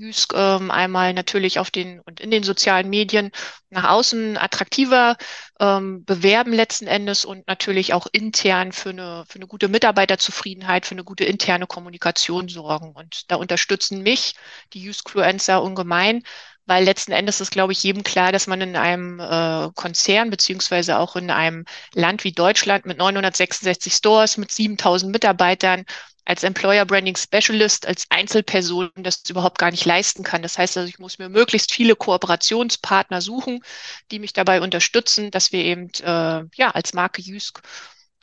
Jysk 0.00 0.32
ähm, 0.34 0.70
einmal 0.70 1.12
natürlich 1.12 1.58
auf 1.58 1.70
den 1.70 2.00
und 2.00 2.20
in 2.20 2.30
den 2.30 2.42
sozialen 2.42 2.88
Medien 2.88 3.30
nach 3.68 3.90
außen 3.90 4.38
attraktiver 4.38 5.16
ähm, 5.60 6.04
bewerben 6.06 6.54
letzten 6.54 6.86
Endes 6.86 7.26
und 7.26 7.46
natürlich 7.46 7.92
auch 7.92 8.06
intern 8.10 8.72
für 8.72 8.90
eine, 8.90 9.24
für 9.28 9.36
eine 9.36 9.46
gute 9.46 9.68
Mitarbeiterzufriedenheit, 9.68 10.86
für 10.86 10.94
eine 10.94 11.04
gute 11.04 11.24
interne 11.24 11.66
Kommunikation 11.66 12.48
sorgen. 12.48 12.92
Und 12.92 13.30
da 13.30 13.36
unterstützen 13.36 14.02
mich 14.02 14.34
die 14.72 14.82
Jyskfluencer 14.82 15.62
ungemein, 15.62 16.22
weil 16.70 16.84
letzten 16.84 17.10
Endes 17.10 17.40
ist, 17.40 17.50
glaube 17.50 17.72
ich, 17.72 17.82
jedem 17.82 18.04
klar, 18.04 18.30
dass 18.30 18.46
man 18.46 18.60
in 18.60 18.76
einem 18.76 19.18
äh, 19.18 19.70
Konzern 19.74 20.30
beziehungsweise 20.30 21.00
auch 21.00 21.16
in 21.16 21.28
einem 21.28 21.64
Land 21.94 22.22
wie 22.22 22.30
Deutschland 22.30 22.86
mit 22.86 22.96
966 22.96 23.92
Stores, 23.92 24.36
mit 24.36 24.52
7000 24.52 25.10
Mitarbeitern 25.10 25.84
als 26.24 26.44
Employer 26.44 26.86
Branding 26.86 27.16
Specialist, 27.16 27.88
als 27.88 28.06
Einzelperson 28.10 28.88
das 28.94 29.28
überhaupt 29.28 29.58
gar 29.58 29.72
nicht 29.72 29.84
leisten 29.84 30.22
kann. 30.22 30.42
Das 30.42 30.58
heißt 30.58 30.76
also, 30.76 30.88
ich 30.88 31.00
muss 31.00 31.18
mir 31.18 31.28
möglichst 31.28 31.74
viele 31.74 31.96
Kooperationspartner 31.96 33.20
suchen, 33.20 33.64
die 34.12 34.20
mich 34.20 34.32
dabei 34.32 34.60
unterstützen, 34.60 35.32
dass 35.32 35.50
wir 35.50 35.64
eben 35.64 35.90
äh, 36.04 36.44
ja 36.54 36.70
als 36.70 36.94
Marke 36.94 37.20
Jysk 37.20 37.62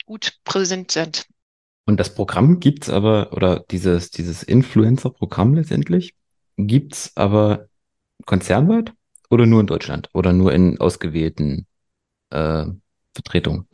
gut 0.06 0.38
präsent 0.44 0.90
sind. 0.90 1.26
Und 1.84 2.00
das 2.00 2.14
Programm 2.14 2.60
gibt's 2.60 2.88
aber, 2.88 3.30
oder 3.34 3.62
dieses, 3.70 4.10
dieses 4.10 4.42
Influencer-Programm 4.42 5.52
letztendlich, 5.52 6.14
gibt's 6.56 7.12
aber 7.14 7.67
konzernweit 8.26 8.92
oder 9.30 9.46
nur 9.46 9.60
in 9.60 9.66
Deutschland 9.66 10.08
oder 10.12 10.32
nur 10.32 10.52
in 10.52 10.80
ausgewählten 10.80 11.66
äh, 12.30 12.66
Vertretungen? 13.14 13.68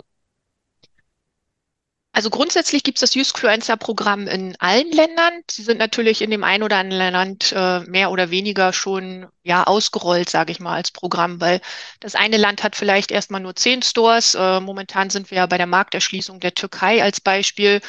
Also 2.16 2.30
grundsätzlich 2.30 2.84
gibt 2.84 2.98
es 2.98 3.00
das 3.00 3.16
Youthfluencer-Programm 3.16 4.28
in 4.28 4.54
allen 4.60 4.88
Ländern. 4.92 5.42
Sie 5.50 5.64
sind 5.64 5.78
natürlich 5.78 6.22
in 6.22 6.30
dem 6.30 6.44
einen 6.44 6.62
oder 6.62 6.76
anderen 6.76 7.12
Land 7.12 7.52
äh, 7.52 7.80
mehr 7.80 8.12
oder 8.12 8.30
weniger 8.30 8.72
schon 8.72 9.26
ja 9.42 9.64
ausgerollt, 9.64 10.30
sage 10.30 10.52
ich 10.52 10.60
mal, 10.60 10.76
als 10.76 10.92
Programm, 10.92 11.40
weil 11.40 11.60
das 11.98 12.14
eine 12.14 12.36
Land 12.36 12.62
hat 12.62 12.76
vielleicht 12.76 13.10
erstmal 13.10 13.40
nur 13.40 13.56
zehn 13.56 13.82
Stores. 13.82 14.36
Äh, 14.36 14.60
momentan 14.60 15.10
sind 15.10 15.32
wir 15.32 15.38
ja 15.38 15.46
bei 15.46 15.58
der 15.58 15.66
Markterschließung 15.66 16.38
der 16.38 16.54
Türkei 16.54 17.02
als 17.02 17.20
Beispiel. 17.20 17.80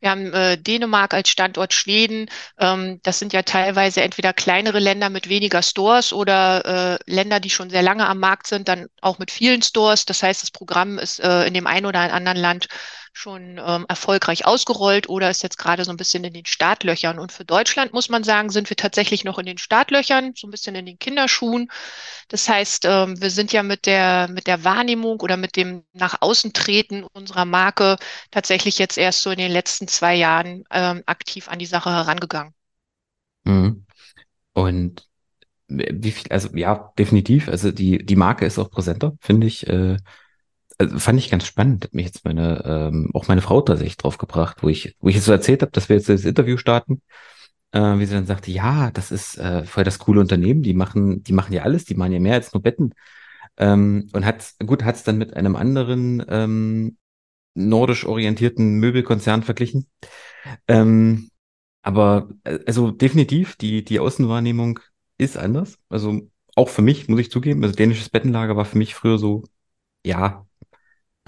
Wir 0.00 0.10
haben 0.10 0.32
äh, 0.32 0.56
Dänemark 0.56 1.12
als 1.12 1.28
Standort 1.28 1.72
Schweden. 1.72 2.30
Ähm, 2.58 3.00
das 3.02 3.18
sind 3.18 3.32
ja 3.32 3.42
teilweise 3.42 4.02
entweder 4.02 4.32
kleinere 4.32 4.78
Länder 4.78 5.10
mit 5.10 5.28
weniger 5.28 5.62
Stores 5.62 6.12
oder 6.12 6.98
äh, 7.06 7.12
Länder, 7.12 7.40
die 7.40 7.50
schon 7.50 7.70
sehr 7.70 7.82
lange 7.82 8.06
am 8.06 8.18
Markt 8.18 8.46
sind, 8.46 8.68
dann 8.68 8.86
auch 9.00 9.18
mit 9.18 9.30
vielen 9.30 9.62
Stores. 9.62 10.04
Das 10.04 10.22
heißt, 10.22 10.42
das 10.42 10.50
Programm 10.50 10.98
ist 10.98 11.20
äh, 11.20 11.46
in 11.46 11.54
dem 11.54 11.66
einen 11.66 11.86
oder 11.86 12.12
anderen 12.12 12.38
Land 12.38 12.68
schon 13.18 13.60
ähm, 13.64 13.84
erfolgreich 13.88 14.46
ausgerollt 14.46 15.08
oder 15.08 15.28
ist 15.28 15.42
jetzt 15.42 15.58
gerade 15.58 15.84
so 15.84 15.90
ein 15.90 15.96
bisschen 15.96 16.22
in 16.22 16.32
den 16.32 16.46
Startlöchern. 16.46 17.18
Und 17.18 17.32
für 17.32 17.44
Deutschland 17.44 17.92
muss 17.92 18.08
man 18.08 18.22
sagen, 18.22 18.48
sind 18.50 18.70
wir 18.70 18.76
tatsächlich 18.76 19.24
noch 19.24 19.38
in 19.38 19.46
den 19.46 19.58
Startlöchern, 19.58 20.34
so 20.36 20.46
ein 20.46 20.52
bisschen 20.52 20.76
in 20.76 20.86
den 20.86 20.98
Kinderschuhen. 20.98 21.68
Das 22.28 22.48
heißt, 22.48 22.84
ähm, 22.84 23.20
wir 23.20 23.30
sind 23.30 23.52
ja 23.52 23.64
mit 23.64 23.86
der, 23.86 24.28
mit 24.28 24.46
der 24.46 24.62
Wahrnehmung 24.62 25.20
oder 25.20 25.36
mit 25.36 25.56
dem 25.56 25.82
nach 25.92 26.22
außen 26.22 26.52
treten 26.52 27.02
unserer 27.12 27.44
Marke 27.44 27.96
tatsächlich 28.30 28.78
jetzt 28.78 28.96
erst 28.96 29.22
so 29.22 29.30
in 29.30 29.38
den 29.38 29.50
letzten 29.50 29.88
zwei 29.88 30.14
Jahren 30.14 30.62
ähm, 30.70 31.02
aktiv 31.06 31.48
an 31.48 31.58
die 31.58 31.66
Sache 31.66 31.90
herangegangen. 31.90 32.54
Mhm. 33.44 33.84
Und 34.52 35.08
wie 35.66 36.12
viel, 36.12 36.30
also 36.30 36.48
ja, 36.54 36.92
definitiv. 36.96 37.48
Also 37.48 37.72
die, 37.72 38.04
die 38.04 38.16
Marke 38.16 38.46
ist 38.46 38.58
auch 38.58 38.70
präsenter, 38.70 39.14
finde 39.20 39.48
ich. 39.48 39.66
Äh, 39.66 39.96
also 40.78 40.98
fand 40.98 41.18
ich 41.18 41.30
ganz 41.30 41.46
spannend, 41.46 41.84
hat 41.84 41.94
mich 41.94 42.06
jetzt 42.06 42.24
meine, 42.24 42.62
ähm, 42.64 43.10
auch 43.14 43.28
meine 43.28 43.42
Frau 43.42 43.60
tatsächlich 43.60 43.96
drauf 43.96 44.18
gebracht, 44.18 44.58
wo 44.62 44.68
ich, 44.68 44.96
wo 45.00 45.08
ich 45.08 45.16
jetzt 45.16 45.24
so 45.24 45.32
erzählt 45.32 45.62
habe, 45.62 45.72
dass 45.72 45.88
wir 45.88 45.96
jetzt 45.96 46.08
das 46.08 46.24
Interview 46.24 46.56
starten, 46.56 47.02
äh, 47.72 47.80
wie 47.98 48.06
sie 48.06 48.14
dann 48.14 48.26
sagte, 48.26 48.50
ja, 48.50 48.90
das 48.92 49.10
ist 49.10 49.38
äh, 49.38 49.64
voll 49.64 49.84
das 49.84 49.98
coole 49.98 50.20
Unternehmen, 50.20 50.62
die 50.62 50.74
machen, 50.74 51.22
die 51.24 51.32
machen 51.32 51.52
ja 51.52 51.62
alles, 51.62 51.84
die 51.84 51.94
machen 51.94 52.12
ja 52.12 52.20
mehr 52.20 52.34
als 52.34 52.52
nur 52.52 52.62
Betten. 52.62 52.94
Ähm, 53.56 54.08
und 54.12 54.24
hat, 54.24 54.54
gut, 54.64 54.84
hat 54.84 54.96
es 54.96 55.04
dann 55.04 55.18
mit 55.18 55.34
einem 55.36 55.56
anderen 55.56 56.24
ähm, 56.28 56.96
nordisch 57.54 58.06
orientierten 58.06 58.78
Möbelkonzern 58.78 59.42
verglichen. 59.42 59.88
Ähm, 60.68 61.30
aber 61.82 62.30
äh, 62.44 62.60
also 62.66 62.90
definitiv, 62.90 63.56
die, 63.56 63.84
die 63.84 64.00
Außenwahrnehmung 64.00 64.80
ist 65.18 65.36
anders. 65.36 65.78
Also 65.88 66.30
auch 66.56 66.68
für 66.68 66.82
mich, 66.82 67.08
muss 67.08 67.20
ich 67.20 67.30
zugeben. 67.30 67.62
Also 67.64 67.74
dänisches 67.76 68.10
Bettenlager 68.10 68.56
war 68.56 68.64
für 68.64 68.78
mich 68.78 68.94
früher 68.94 69.18
so, 69.18 69.44
ja, 70.04 70.47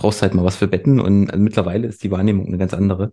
brauchst 0.00 0.22
halt 0.22 0.32
mal 0.32 0.44
was 0.44 0.56
für 0.56 0.66
Betten 0.66 0.98
und 0.98 1.26
mittlerweile 1.36 1.86
ist 1.86 2.02
die 2.02 2.10
Wahrnehmung 2.10 2.46
eine 2.46 2.56
ganz 2.56 2.72
andere. 2.72 3.12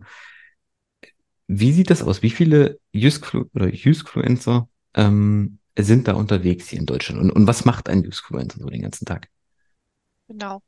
Wie 1.47 1.73
sieht 1.73 1.89
das 1.89 2.01
aus? 2.01 2.21
Wie 2.21 2.29
viele 2.29 2.79
Juskflu 2.93 3.45
oder 3.53 3.67
Juskfluencer 3.67 4.69
ähm, 4.93 5.59
sind 5.77 6.07
da 6.07 6.13
unterwegs 6.13 6.69
hier 6.69 6.79
in 6.79 6.85
Deutschland? 6.85 7.19
Und, 7.19 7.31
und 7.31 7.45
was 7.45 7.65
macht 7.65 7.89
ein 7.89 8.03
Juskfluencer 8.03 8.59
so 8.59 8.69
den 8.69 8.83
ganzen 8.83 9.05
Tag? 9.05 9.27
Genau. 10.29 10.61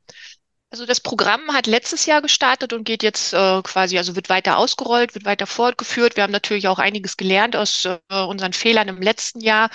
Also 0.71 0.85
das 0.85 0.99
Programm 0.99 1.53
hat 1.53 1.67
letztes 1.67 2.05
Jahr 2.05 2.21
gestartet 2.21 2.73
und 2.73 2.83
geht 2.83 3.01
jetzt 3.01 3.33
äh, 3.33 3.61
quasi, 3.63 3.97
also 3.97 4.17
wird 4.17 4.29
weiter 4.29 4.57
ausgerollt, 4.57 5.15
wird 5.15 5.25
weiter 5.25 5.47
fortgeführt. 5.47 6.17
Wir 6.17 6.23
haben 6.23 6.31
natürlich 6.31 6.67
auch 6.67 6.79
einiges 6.79 7.15
gelernt 7.15 7.55
aus 7.55 7.85
äh, 7.85 7.97
unseren 8.09 8.53
Fehlern 8.53 8.89
im 8.89 9.01
letzten 9.01 9.39
Jahr. 9.39 9.69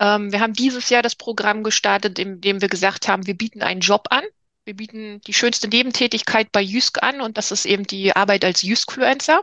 Ähm, 0.00 0.32
wir 0.32 0.40
haben 0.40 0.54
dieses 0.54 0.88
Jahr 0.88 1.02
das 1.02 1.16
Programm 1.16 1.62
gestartet, 1.62 2.18
in 2.18 2.40
dem 2.40 2.62
wir 2.62 2.68
gesagt 2.68 3.08
haben, 3.08 3.26
wir 3.26 3.36
bieten 3.36 3.62
einen 3.62 3.80
Job 3.80 4.06
an. 4.10 4.24
Wir 4.64 4.76
bieten 4.76 5.20
die 5.22 5.34
schönste 5.34 5.66
Nebentätigkeit 5.66 6.52
bei 6.52 6.60
Jysk 6.60 7.02
an 7.02 7.20
und 7.20 7.36
das 7.36 7.50
ist 7.50 7.64
eben 7.64 7.84
die 7.84 8.14
Arbeit 8.14 8.44
als 8.44 8.62
Jyskfluencer. 8.62 9.42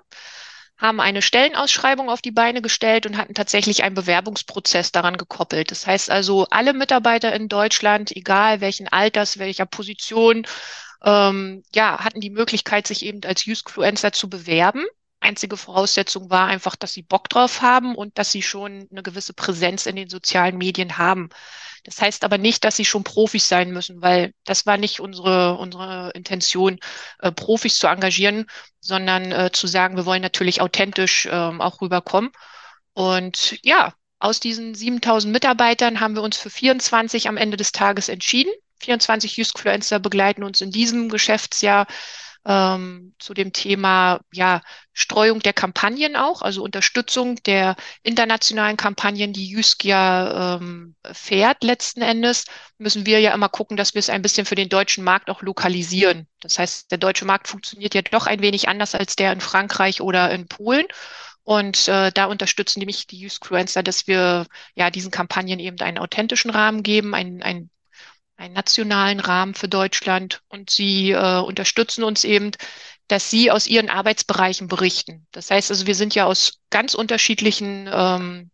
Haben 0.77 1.01
eine 1.01 1.21
Stellenausschreibung 1.21 2.09
auf 2.09 2.21
die 2.21 2.31
Beine 2.31 2.61
gestellt 2.61 3.05
und 3.05 3.17
hatten 3.17 3.33
tatsächlich 3.33 3.83
einen 3.83 3.95
Bewerbungsprozess 3.95 4.93
daran 4.93 5.17
gekoppelt. 5.17 5.71
Das 5.71 5.85
heißt 5.85 6.09
also, 6.09 6.47
alle 6.51 6.71
Mitarbeiter 6.71 7.33
in 7.33 7.49
Deutschland, 7.49 8.15
egal 8.15 8.61
welchen 8.61 8.87
Alters, 8.87 9.39
welcher 9.39 9.65
Position, 9.65 10.47
ähm, 11.03 11.63
ja, 11.75 11.99
hatten 11.99 12.21
die 12.21 12.29
Möglichkeit, 12.29 12.87
sich 12.87 13.03
eben 13.03 13.21
als 13.25 13.43
Jyskfluencer 13.43 14.13
zu 14.13 14.29
bewerben. 14.29 14.85
Einzige 15.21 15.57
Voraussetzung 15.57 16.29
war 16.29 16.47
einfach, 16.47 16.75
dass 16.75 16.93
sie 16.93 17.01
Bock 17.01 17.29
drauf 17.29 17.61
haben 17.61 17.95
und 17.95 18.17
dass 18.17 18.31
sie 18.31 18.41
schon 18.41 18.87
eine 18.89 19.03
gewisse 19.03 19.33
Präsenz 19.33 19.85
in 19.85 19.95
den 19.95 20.09
sozialen 20.09 20.57
Medien 20.57 20.97
haben. 20.97 21.29
Das 21.83 22.01
heißt 22.01 22.23
aber 22.23 22.37
nicht, 22.37 22.63
dass 22.63 22.77
sie 22.77 22.85
schon 22.85 23.03
Profis 23.03 23.47
sein 23.47 23.71
müssen, 23.71 24.01
weil 24.01 24.33
das 24.45 24.65
war 24.65 24.77
nicht 24.77 24.99
unsere, 24.99 25.57
unsere 25.57 26.11
Intention, 26.11 26.79
äh, 27.19 27.31
Profis 27.31 27.77
zu 27.77 27.87
engagieren, 27.87 28.45
sondern 28.79 29.31
äh, 29.31 29.51
zu 29.51 29.67
sagen, 29.67 29.97
wir 29.97 30.05
wollen 30.05 30.21
natürlich 30.21 30.61
authentisch 30.61 31.25
äh, 31.25 31.31
auch 31.31 31.81
rüberkommen. 31.81 32.31
Und 32.93 33.57
ja, 33.63 33.93
aus 34.19 34.39
diesen 34.39 34.75
7000 34.75 35.31
Mitarbeitern 35.31 35.99
haben 35.99 36.15
wir 36.15 36.21
uns 36.21 36.37
für 36.37 36.49
24 36.49 37.27
am 37.27 37.37
Ende 37.37 37.57
des 37.57 37.71
Tages 37.71 38.09
entschieden. 38.09 38.51
24 38.81 39.37
Juskfluencer 39.37 39.99
begleiten 39.99 40.43
uns 40.43 40.61
in 40.61 40.71
diesem 40.71 41.09
Geschäftsjahr 41.09 41.87
ähm, 42.45 43.13
zu 43.19 43.33
dem 43.33 43.53
Thema 43.53 44.21
ja, 44.31 44.61
Streuung 44.93 45.39
der 45.39 45.53
Kampagnen 45.53 46.15
auch, 46.15 46.41
also 46.41 46.63
Unterstützung 46.63 47.35
der 47.43 47.75
internationalen 48.03 48.77
Kampagnen, 48.77 49.33
die 49.33 49.49
Jysk 49.49 49.83
ja 49.83 50.55
ähm, 50.57 50.95
fährt 51.11 51.63
letzten 51.63 52.01
Endes, 52.01 52.45
müssen 52.77 53.05
wir 53.05 53.19
ja 53.19 53.33
immer 53.33 53.49
gucken, 53.49 53.77
dass 53.77 53.93
wir 53.93 53.99
es 53.99 54.09
ein 54.09 54.21
bisschen 54.21 54.45
für 54.45 54.55
den 54.55 54.69
deutschen 54.69 55.03
Markt 55.03 55.29
auch 55.29 55.41
lokalisieren. 55.41 56.27
Das 56.41 56.59
heißt, 56.59 56.91
der 56.91 56.97
deutsche 56.97 57.25
Markt 57.25 57.47
funktioniert 57.47 57.93
ja 57.93 58.01
doch 58.01 58.25
ein 58.27 58.41
wenig 58.41 58.69
anders 58.69 58.95
als 58.95 59.15
der 59.15 59.33
in 59.33 59.41
Frankreich 59.41 60.01
oder 60.01 60.31
in 60.31 60.47
Polen. 60.47 60.85
Und 61.43 61.87
äh, 61.87 62.11
da 62.11 62.25
unterstützen 62.25 62.79
nämlich 62.79 63.07
die 63.07 63.25
Use-Influencer, 63.25 63.81
dass 63.81 64.05
wir 64.05 64.45
ja 64.75 64.91
diesen 64.91 65.09
Kampagnen 65.09 65.59
eben 65.59 65.79
einen 65.79 65.97
authentischen 65.97 66.51
Rahmen 66.51 66.83
geben, 66.83 67.15
einen, 67.15 67.41
einen 67.41 67.71
einen 68.39 68.53
nationalen 68.53 69.19
Rahmen 69.19 69.53
für 69.53 69.67
Deutschland 69.67 70.41
und 70.47 70.69
sie 70.69 71.11
äh, 71.11 71.39
unterstützen 71.39 72.03
uns 72.03 72.23
eben, 72.23 72.51
dass 73.09 73.29
sie 73.29 73.51
aus 73.51 73.67
ihren 73.67 73.89
Arbeitsbereichen 73.89 74.67
berichten. 74.67 75.27
Das 75.31 75.51
heißt 75.51 75.71
also, 75.71 75.87
wir 75.87 75.95
sind 75.95 76.15
ja 76.15 76.25
aus 76.25 76.59
ganz 76.69 76.93
unterschiedlichen 76.93 77.89
ähm, 77.91 78.49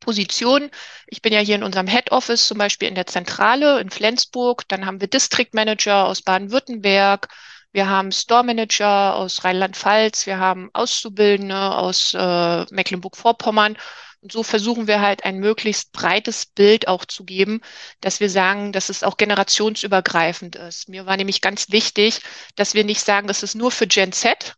Positionen. 0.00 0.70
Ich 1.06 1.22
bin 1.22 1.32
ja 1.32 1.40
hier 1.40 1.54
in 1.54 1.62
unserem 1.62 1.86
Head 1.86 2.12
Office, 2.12 2.46
zum 2.46 2.58
Beispiel 2.58 2.88
in 2.88 2.94
der 2.94 3.06
Zentrale 3.06 3.80
in 3.80 3.90
Flensburg. 3.90 4.68
Dann 4.68 4.84
haben 4.84 5.00
wir 5.00 5.08
District 5.08 5.50
Manager 5.52 6.06
aus 6.06 6.20
Baden-Württemberg. 6.20 7.28
Wir 7.72 7.88
haben 7.88 8.12
Store 8.12 8.44
Manager 8.44 9.14
aus 9.14 9.44
Rheinland-Pfalz. 9.44 10.26
Wir 10.26 10.38
haben 10.38 10.68
Auszubildende 10.74 11.74
aus 11.74 12.12
äh, 12.12 12.64
Mecklenburg-Vorpommern. 12.70 13.78
Und 14.22 14.32
so 14.32 14.42
versuchen 14.42 14.86
wir 14.86 15.00
halt 15.00 15.24
ein 15.24 15.38
möglichst 15.38 15.92
breites 15.92 16.44
Bild 16.44 16.88
auch 16.88 17.06
zu 17.06 17.24
geben, 17.24 17.62
dass 18.02 18.20
wir 18.20 18.28
sagen, 18.28 18.72
dass 18.72 18.90
es 18.90 19.02
auch 19.02 19.16
generationsübergreifend 19.16 20.56
ist. 20.56 20.88
Mir 20.90 21.06
war 21.06 21.16
nämlich 21.16 21.40
ganz 21.40 21.70
wichtig, 21.70 22.20
dass 22.54 22.74
wir 22.74 22.84
nicht 22.84 23.00
sagen, 23.00 23.28
das 23.28 23.42
ist 23.42 23.54
nur 23.54 23.70
für 23.70 23.86
Gen 23.86 24.12
Z, 24.12 24.56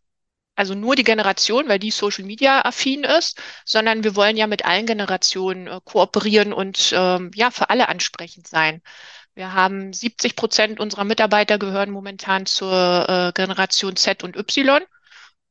also 0.55 0.75
nur 0.75 0.95
die 0.95 1.05
Generation, 1.05 1.67
weil 1.69 1.79
die 1.79 1.91
Social 1.91 2.25
Media 2.25 2.63
affin 2.65 3.03
ist, 3.05 3.41
sondern 3.65 4.03
wir 4.03 4.15
wollen 4.15 4.37
ja 4.37 4.47
mit 4.47 4.65
allen 4.65 4.85
Generationen 4.85 5.67
äh, 5.67 5.79
kooperieren 5.83 6.53
und 6.53 6.93
ähm, 6.95 7.31
ja 7.33 7.49
für 7.49 7.69
alle 7.69 7.87
ansprechend 7.89 8.47
sein. 8.47 8.81
Wir 9.35 9.53
haben 9.53 9.93
70 9.93 10.35
Prozent 10.35 10.79
unserer 10.79 11.05
Mitarbeiter 11.05 11.57
gehören 11.57 11.89
momentan 11.89 12.45
zur 12.45 13.09
äh, 13.09 13.31
Generation 13.33 13.95
Z 13.95 14.23
und 14.23 14.35
Y 14.35 14.83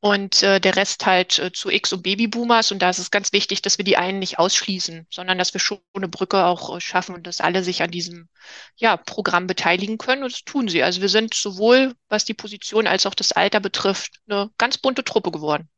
und 0.03 0.43
äh, 0.43 0.59
der 0.59 0.75
Rest 0.75 1.05
halt 1.05 1.39
äh, 1.39 1.53
zu 1.53 1.69
X 1.69 1.93
und 1.93 2.03
Babyboomers. 2.03 2.73
Und 2.73 2.81
da 2.81 2.89
ist 2.89 2.99
es 2.99 3.09
ganz 3.09 3.31
wichtig, 3.31 3.61
dass 3.61 3.77
wir 3.77 3.85
die 3.85 3.95
einen 3.95 4.19
nicht 4.19 4.37
ausschließen, 4.37 5.07
sondern 5.09 5.37
dass 5.37 5.53
wir 5.53 5.61
schon 5.61 5.79
eine 5.93 6.09
Brücke 6.09 6.43
auch 6.43 6.75
äh, 6.75 6.81
schaffen 6.81 7.15
und 7.15 7.25
dass 7.25 7.39
alle 7.39 7.63
sich 7.63 7.81
an 7.81 7.89
diesem 7.89 8.27
ja, 8.75 8.97
Programm 8.97 9.47
beteiligen 9.47 9.97
können. 9.97 10.23
Und 10.23 10.33
das 10.33 10.43
tun 10.43 10.67
sie. 10.67 10.83
Also 10.83 10.99
wir 10.99 11.07
sind 11.07 11.33
sowohl, 11.33 11.93
was 12.09 12.25
die 12.25 12.33
Position 12.33 12.85
als 12.85 13.05
auch 13.05 13.15
das 13.15 13.31
Alter 13.31 13.61
betrifft, 13.61 14.19
eine 14.27 14.49
ganz 14.57 14.77
bunte 14.77 15.05
Truppe 15.05 15.31
geworden. 15.31 15.69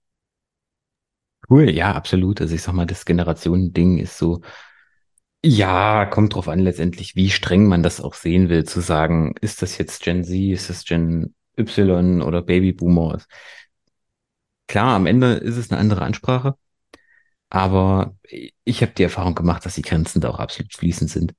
Cool, 1.47 1.69
ja, 1.69 1.93
absolut. 1.93 2.41
Also 2.41 2.55
ich 2.55 2.63
sag 2.63 2.73
mal, 2.73 2.87
das 2.87 3.05
Generationending 3.05 3.99
ist 3.99 4.17
so, 4.17 4.41
ja, 5.43 6.07
kommt 6.07 6.33
drauf 6.33 6.47
an 6.47 6.61
letztendlich, 6.61 7.15
wie 7.15 7.29
streng 7.29 7.67
man 7.67 7.83
das 7.83 8.01
auch 8.01 8.15
sehen 8.15 8.49
will, 8.49 8.63
zu 8.63 8.81
sagen, 8.81 9.35
ist 9.41 9.61
das 9.61 9.77
jetzt 9.77 10.01
Gen 10.01 10.23
Z, 10.23 10.33
ist 10.33 10.71
das 10.71 10.83
Gen 10.83 11.35
Y 11.59 12.23
oder 12.23 12.41
Babyboomer? 12.41 13.19
Klar, 14.67 14.95
am 14.95 15.05
Ende 15.05 15.33
ist 15.33 15.57
es 15.57 15.71
eine 15.71 15.79
andere 15.79 16.01
Ansprache, 16.01 16.55
aber 17.49 18.15
ich 18.63 18.81
habe 18.81 18.93
die 18.93 19.03
Erfahrung 19.03 19.35
gemacht, 19.35 19.65
dass 19.65 19.75
die 19.75 19.81
Grenzen 19.81 20.21
da 20.21 20.29
auch 20.29 20.39
absolut 20.39 20.73
fließend 20.73 21.09
sind. 21.09 21.33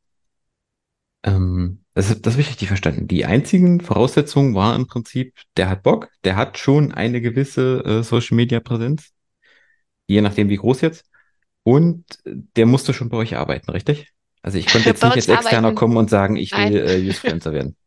Ähm, 1.23 1.80
das, 1.95 2.21
das 2.21 2.35
habe 2.35 2.42
ich 2.42 2.49
richtig 2.49 2.68
verstanden. 2.68 3.09
Die 3.09 3.25
einzigen 3.25 3.80
Voraussetzungen 3.80 4.54
waren 4.54 4.83
im 4.83 4.87
Prinzip, 4.87 5.35
der 5.56 5.68
hat 5.68 5.83
Bock, 5.83 6.09
der 6.25 6.37
hat 6.37 6.59
schon 6.59 6.92
eine 6.92 7.21
gewisse 7.21 7.83
äh, 7.85 8.02
Social 8.02 8.37
Media 8.37 8.61
Präsenz, 8.61 9.11
je 10.06 10.21
nachdem 10.21 10.49
wie 10.49 10.56
groß 10.56 10.83
jetzt, 10.83 11.04
und 11.64 12.04
der 12.25 12.66
musste 12.66 12.95
schon 12.95 13.09
bei 13.09 13.16
euch 13.16 13.37
arbeiten, 13.37 13.71
richtig? 13.71 14.12
Also 14.40 14.59
ich 14.59 14.66
konnte 14.66 14.88
jetzt 14.90 15.02
nicht 15.02 15.16
als 15.16 15.28
Externer 15.28 15.75
kommen 15.75 15.97
und 15.97 16.09
sagen, 16.11 16.37
ich 16.37 16.52
will 16.52 16.76
äh, 16.76 17.00
Influencer 17.00 17.52
werden. 17.52 17.76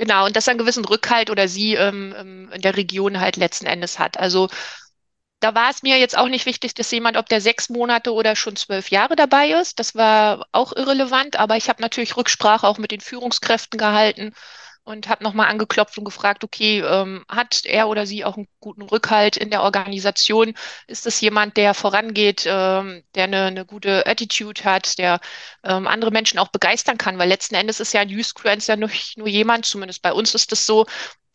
Genau, 0.00 0.24
und 0.24 0.34
dass 0.34 0.46
er 0.46 0.52
einen 0.52 0.58
gewissen 0.58 0.86
Rückhalt 0.86 1.28
oder 1.28 1.46
sie 1.46 1.74
ähm, 1.74 2.14
ähm, 2.16 2.50
in 2.52 2.62
der 2.62 2.74
Region 2.74 3.20
halt 3.20 3.36
letzten 3.36 3.66
Endes 3.66 3.98
hat. 3.98 4.18
Also 4.18 4.48
da 5.40 5.54
war 5.54 5.70
es 5.70 5.82
mir 5.82 5.98
jetzt 5.98 6.16
auch 6.18 6.28
nicht 6.28 6.46
wichtig, 6.46 6.74
dass 6.74 6.90
jemand, 6.90 7.16
ob 7.18 7.28
der 7.28 7.40
sechs 7.42 7.68
Monate 7.70 8.14
oder 8.14 8.36
schon 8.36 8.56
zwölf 8.56 8.90
Jahre 8.90 9.16
dabei 9.16 9.50
ist. 9.52 9.78
Das 9.78 9.94
war 9.94 10.46
auch 10.52 10.74
irrelevant, 10.74 11.36
aber 11.36 11.56
ich 11.58 11.68
habe 11.68 11.82
natürlich 11.82 12.16
Rücksprache 12.16 12.66
auch 12.66 12.78
mit 12.78 12.92
den 12.92 13.00
Führungskräften 13.00 13.78
gehalten 13.78 14.32
und 14.84 15.08
habe 15.08 15.22
nochmal 15.24 15.48
angeklopft 15.48 15.98
und 15.98 16.04
gefragt, 16.04 16.44
okay, 16.44 16.80
ähm, 16.80 17.24
hat 17.28 17.64
er 17.64 17.88
oder 17.88 18.06
sie 18.06 18.24
auch 18.24 18.36
einen 18.36 18.48
guten 18.60 18.82
Rückhalt 18.82 19.36
in 19.36 19.50
der 19.50 19.62
Organisation? 19.62 20.54
Ist 20.86 21.06
es 21.06 21.20
jemand, 21.20 21.56
der 21.56 21.74
vorangeht, 21.74 22.44
ähm, 22.46 23.02
der 23.14 23.24
eine, 23.24 23.44
eine 23.46 23.66
gute 23.66 24.06
Attitude 24.06 24.64
hat, 24.64 24.98
der 24.98 25.20
ähm, 25.64 25.86
andere 25.86 26.10
Menschen 26.10 26.38
auch 26.38 26.48
begeistern 26.48 26.98
kann? 26.98 27.18
Weil 27.18 27.28
letzten 27.28 27.54
Endes 27.54 27.80
ist 27.80 27.92
ja 27.92 28.00
ein 28.00 28.08
Newsfluencer 28.08 28.76
nicht 28.76 29.18
nur 29.18 29.28
jemand, 29.28 29.66
zumindest 29.66 30.02
bei 30.02 30.12
uns 30.12 30.34
ist 30.34 30.52
es 30.52 30.66
so, 30.66 30.86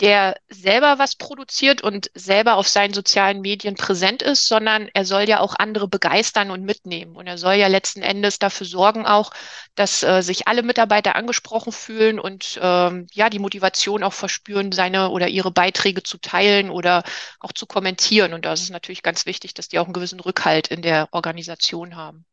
der 0.02 0.36
selber 0.50 1.00
was 1.00 1.16
produziert 1.16 1.82
und 1.82 2.10
selber 2.14 2.56
auf 2.56 2.68
seinen 2.68 2.94
sozialen 2.94 3.40
Medien 3.42 3.76
präsent 3.76 4.22
ist, 4.22 4.48
sondern 4.48 4.90
er 4.94 5.06
soll 5.06 5.30
ja 5.30 5.40
auch 5.40 5.56
andere 5.58 5.88
begeistern 5.88 6.52
und 6.52 6.64
mitnehmen. 6.64 7.16
Und 7.16 7.28
er 7.28 7.38
soll 7.38 7.54
ja 7.56 7.68
letzten 7.68 8.02
Endes 8.02 8.38
dafür 8.38 8.68
sorgen 8.68 9.06
auch, 9.06 9.32
dass 9.76 10.04
äh, 10.04 10.22
sich 10.22 10.48
alle 10.48 10.64
Mitarbeiter 10.64 11.16
angesprochen 11.16 11.72
fühlen 11.72 12.20
und 12.20 12.60
ähm, 12.62 13.08
ja 13.14 13.30
die 13.30 13.40
Motivation 13.40 14.04
auch 14.04 14.14
verspüren, 14.14 14.72
seine 14.74 15.10
oder 15.10 15.30
ihre 15.30 15.52
Beiträge 15.52 16.04
zu 16.04 16.18
teilen 16.18 16.70
oder 16.70 17.04
auch 17.40 17.54
zu 17.54 17.66
kommentieren. 17.66 18.34
Und 18.34 18.46
da 18.46 18.54
ist 18.54 18.64
es 18.64 18.70
natürlich 18.70 19.04
ganz 19.04 19.26
wichtig, 19.26 19.54
dass 19.54 19.70
die 19.70 19.80
auch 19.80 19.86
einen 19.86 19.94
gewissen 19.94 20.20
Rückhalt 20.20 20.68
in 20.68 20.82
der 20.82 21.08
Organisation 21.12 21.96
haben. 21.96 22.26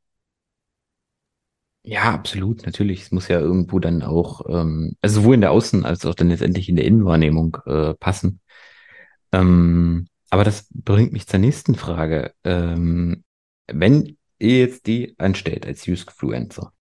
Ja, 1.85 2.13
absolut, 2.15 2.65
natürlich. 2.65 3.03
Es 3.03 3.11
muss 3.11 3.27
ja 3.29 3.41
irgendwo 3.41 3.81
dann 3.81 4.03
auch, 4.03 4.43
ähm, 4.49 4.97
also 5.01 5.21
sowohl 5.21 5.35
in 5.35 5.41
der 5.41 5.51
Außen- 5.51 5.83
als 5.85 6.07
auch 6.07 6.15
dann 6.15 6.29
letztendlich 6.29 6.69
in 6.69 6.77
der 6.77 6.85
Innenwahrnehmung 6.85 7.57
äh, 7.67 7.95
passen. 7.95 8.41
Ähm, 9.33 10.09
aber 10.31 10.45
das 10.45 10.69
bringt 10.75 11.13
mich 11.13 11.27
zur 11.29 11.41
nächsten 11.41 11.75
Frage. 11.77 12.35
Ähm, 12.45 13.25
wenn 13.69 14.19
ihr 14.39 14.59
jetzt 14.61 14.87
die 14.87 15.15
anstellt 15.19 15.67
als 15.67 15.87
Use-Fluencer, 15.89 16.73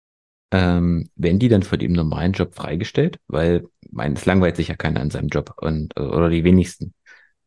ähm, 0.52 1.10
werden 1.16 1.40
die 1.40 1.50
dann 1.50 1.64
von 1.64 1.80
dem 1.80 1.94
normalen 1.94 2.34
Job 2.34 2.56
freigestellt? 2.56 3.20
Weil, 3.28 3.66
mein, 3.92 4.14
es 4.14 4.26
langweilt 4.26 4.58
sich 4.58 4.70
ja 4.70 4.76
keiner 4.76 5.02
in 5.02 5.12
seinem 5.12 5.30
Job 5.30 5.54
und, 5.62 5.98
äh, 5.98 6.02
oder 6.02 6.30
die 6.30 6.44
wenigsten. 6.46 6.94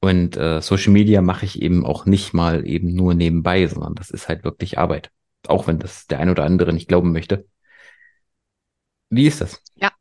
Und 0.01 0.37
äh, 0.37 0.61
Social 0.63 0.93
Media 0.93 1.23
mache 1.23 1.47
ich 1.47 1.63
eben 1.63 1.87
auch 1.87 2.07
nicht 2.07 2.35
mal 2.35 2.67
eben 2.69 2.95
nur 2.95 3.15
nebenbei, 3.15 3.67
sondern 3.69 3.95
das 3.97 4.11
ist 4.11 4.29
halt 4.29 4.45
wirklich 4.45 4.79
Arbeit 4.79 5.11
auch 5.49 5.67
wenn 5.67 5.79
das 5.79 6.07
der 6.07 6.19
ein 6.19 6.31
oder 6.31 6.45
andere 6.45 6.73
nicht 6.73 6.89
glauben 6.89 7.13
möchte. 7.13 7.47
Wie 9.11 9.27
ist 9.27 9.41
das? 9.41 9.61
Ja. 9.77 9.93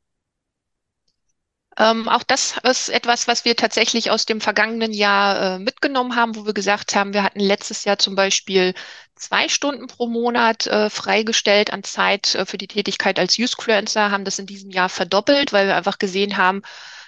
Ähm, 1.78 2.08
auch 2.08 2.24
das 2.24 2.58
ist 2.64 2.90
etwas, 2.90 3.28
was 3.28 3.46
wir 3.46 3.56
tatsächlich 3.56 4.12
aus 4.12 4.26
dem 4.26 4.42
vergangenen 4.42 4.94
Jahr 4.94 5.56
äh, 5.56 5.60
mitgenommen 5.60 6.16
haben, 6.16 6.36
wo 6.36 6.46
wir 6.46 6.54
gesagt 6.54 6.96
haben, 6.96 7.14
wir 7.14 7.24
hatten 7.24 7.40
letztes 7.40 7.84
Jahr 7.84 7.98
zum 7.98 8.16
Beispiel 8.16 8.76
zwei 9.16 9.50
Stunden 9.50 9.88
pro 9.88 10.08
Monat 10.08 10.68
äh, 10.68 10.90
freigestellt 10.92 11.74
an 11.74 11.84
Zeit 11.84 12.36
äh, 12.36 12.46
für 12.46 12.60
die 12.60 12.68
Tätigkeit 12.68 13.18
als 13.18 13.40
Usefluencer, 13.40 14.12
haben 14.12 14.24
das 14.24 14.38
in 14.38 14.46
diesem 14.46 14.70
Jahr 14.70 14.90
verdoppelt, 14.90 15.52
weil 15.52 15.66
wir 15.68 15.76
einfach 15.76 15.98
gesehen 15.98 16.38
haben, 16.38 16.62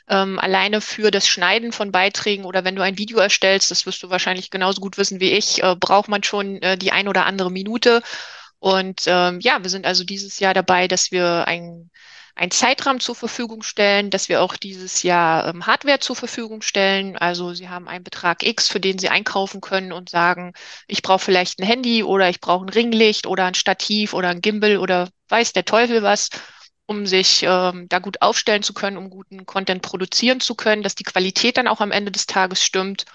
ähm, 0.09 0.39
alleine 0.39 0.81
für 0.81 1.11
das 1.11 1.27
Schneiden 1.27 1.71
von 1.71 1.91
Beiträgen 1.91 2.45
oder 2.45 2.63
wenn 2.63 2.75
du 2.75 2.81
ein 2.83 2.97
Video 2.97 3.17
erstellst, 3.19 3.71
das 3.71 3.85
wirst 3.85 4.03
du 4.03 4.09
wahrscheinlich 4.09 4.51
genauso 4.51 4.81
gut 4.81 4.97
wissen 4.97 5.19
wie 5.19 5.31
ich, 5.31 5.63
äh, 5.63 5.75
braucht 5.75 6.09
man 6.09 6.23
schon 6.23 6.61
äh, 6.61 6.77
die 6.77 6.91
ein 6.91 7.07
oder 7.07 7.25
andere 7.25 7.51
Minute. 7.51 8.01
Und 8.59 9.03
ähm, 9.07 9.39
ja, 9.41 9.61
wir 9.63 9.69
sind 9.69 9.85
also 9.85 10.03
dieses 10.03 10.39
Jahr 10.39 10.53
dabei, 10.53 10.87
dass 10.87 11.11
wir 11.11 11.47
ein 11.47 11.89
einen 12.35 12.51
Zeitrahmen 12.51 12.99
zur 12.99 13.15
Verfügung 13.15 13.63
stellen, 13.63 14.09
dass 14.09 14.27
wir 14.27 14.41
auch 14.41 14.57
dieses 14.57 15.03
Jahr 15.03 15.47
ähm, 15.47 15.65
Hardware 15.65 15.99
zur 15.99 16.17
Verfügung 16.17 16.61
stellen. 16.61 17.15
Also 17.17 17.53
Sie 17.53 17.69
haben 17.69 17.87
einen 17.87 18.03
Betrag 18.03 18.43
X, 18.43 18.67
für 18.67 18.81
den 18.81 18.99
Sie 18.99 19.09
einkaufen 19.09 19.61
können 19.61 19.93
und 19.93 20.09
sagen, 20.09 20.53
ich 20.87 21.01
brauche 21.01 21.19
vielleicht 21.19 21.59
ein 21.59 21.65
Handy 21.65 22.03
oder 22.03 22.29
ich 22.29 22.41
brauche 22.41 22.65
ein 22.65 22.69
Ringlicht 22.69 23.25
oder 23.25 23.45
ein 23.45 23.53
Stativ 23.55 24.13
oder 24.13 24.29
ein 24.29 24.41
Gimbal 24.41 24.77
oder 24.77 25.09
weiß 25.29 25.53
der 25.53 25.65
Teufel 25.65 26.03
was 26.03 26.29
um 26.87 27.05
sich 27.05 27.43
ähm, 27.43 27.87
da 27.89 27.99
gut 27.99 28.21
aufstellen 28.21 28.63
zu 28.63 28.73
können, 28.73 28.97
um 28.97 29.09
guten 29.09 29.45
Content 29.45 29.81
produzieren 29.81 30.39
zu 30.39 30.55
können, 30.55 30.83
dass 30.83 30.95
die 30.95 31.03
Qualität 31.03 31.57
dann 31.57 31.67
auch 31.67 31.81
am 31.81 31.91
Ende 31.91 32.11
des 32.11 32.27
Tages 32.27 32.63
stimmt. 32.63 33.05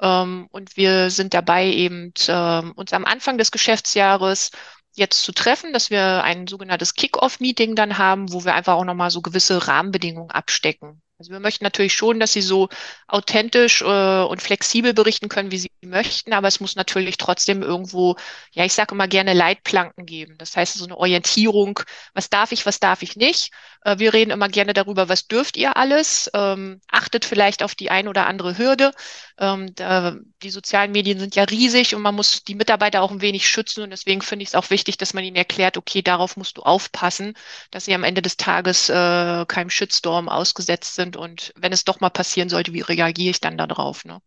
Ähm, 0.00 0.48
und 0.50 0.76
wir 0.76 1.10
sind 1.10 1.34
dabei, 1.34 1.66
eben 1.66 2.12
ähm, 2.28 2.72
uns 2.72 2.92
am 2.92 3.04
Anfang 3.04 3.38
des 3.38 3.50
Geschäftsjahres 3.50 4.50
jetzt 4.94 5.22
zu 5.22 5.32
treffen, 5.32 5.72
dass 5.72 5.90
wir 5.90 6.22
ein 6.24 6.46
sogenanntes 6.46 6.94
Kick-Off-Meeting 6.94 7.74
dann 7.74 7.98
haben, 7.98 8.32
wo 8.32 8.44
wir 8.44 8.54
einfach 8.54 8.74
auch 8.74 8.84
nochmal 8.84 9.10
so 9.10 9.22
gewisse 9.22 9.66
Rahmenbedingungen 9.68 10.30
abstecken. 10.30 11.02
Also 11.18 11.32
wir 11.32 11.40
möchten 11.40 11.64
natürlich 11.64 11.94
schon, 11.94 12.20
dass 12.20 12.32
sie 12.32 12.42
so 12.42 12.68
authentisch 13.08 13.82
äh, 13.82 13.84
und 14.22 14.40
flexibel 14.40 14.94
berichten 14.94 15.28
können, 15.28 15.50
wie 15.50 15.58
sie 15.58 15.70
möchten, 15.82 16.32
aber 16.32 16.46
es 16.46 16.60
muss 16.60 16.76
natürlich 16.76 17.16
trotzdem 17.16 17.60
irgendwo, 17.60 18.14
ja, 18.52 18.64
ich 18.64 18.72
sage 18.72 18.94
immer 18.94 19.08
gerne 19.08 19.32
Leitplanken 19.32 20.06
geben. 20.06 20.36
Das 20.38 20.56
heißt, 20.56 20.74
so 20.74 20.84
eine 20.84 20.96
Orientierung, 20.96 21.80
was 22.14 22.30
darf 22.30 22.52
ich, 22.52 22.66
was 22.66 22.78
darf 22.78 23.02
ich 23.02 23.16
nicht. 23.16 23.50
Äh, 23.82 23.98
wir 23.98 24.14
reden 24.14 24.30
immer 24.30 24.48
gerne 24.48 24.74
darüber, 24.74 25.08
was 25.08 25.26
dürft 25.26 25.56
ihr 25.56 25.76
alles. 25.76 26.30
Ähm, 26.34 26.80
achtet 26.88 27.24
vielleicht 27.24 27.64
auf 27.64 27.74
die 27.74 27.90
ein 27.90 28.06
oder 28.06 28.28
andere 28.28 28.56
Hürde. 28.56 28.92
Ähm, 29.38 29.74
da, 29.74 30.16
die 30.42 30.50
sozialen 30.50 30.92
Medien 30.92 31.18
sind 31.18 31.34
ja 31.34 31.44
riesig 31.44 31.96
und 31.96 32.02
man 32.02 32.14
muss 32.14 32.44
die 32.44 32.54
Mitarbeiter 32.54 33.02
auch 33.02 33.10
ein 33.10 33.20
wenig 33.22 33.48
schützen 33.48 33.82
und 33.82 33.90
deswegen 33.90 34.22
finde 34.22 34.44
ich 34.44 34.50
es 34.50 34.54
auch 34.54 34.70
wichtig, 34.70 34.98
dass 34.98 35.14
man 35.14 35.24
ihnen 35.24 35.36
erklärt, 35.36 35.76
okay, 35.76 36.02
darauf 36.02 36.36
musst 36.36 36.58
du 36.58 36.62
aufpassen, 36.62 37.34
dass 37.72 37.86
sie 37.86 37.94
am 37.94 38.04
Ende 38.04 38.22
des 38.22 38.36
Tages 38.36 38.88
äh, 38.88 39.44
keinem 39.46 39.70
Shitstorm 39.70 40.28
ausgesetzt 40.28 40.94
sind 40.94 41.07
sind 41.08 41.16
und 41.16 41.52
wenn 41.56 41.72
es 41.72 41.84
doch 41.84 42.00
mal 42.00 42.10
passieren 42.10 42.48
sollte, 42.48 42.72
wie 42.72 42.80
reagiere 42.80 43.30
ich 43.30 43.40
dann 43.40 43.56
darauf? 43.56 44.04
Ne? 44.04 44.20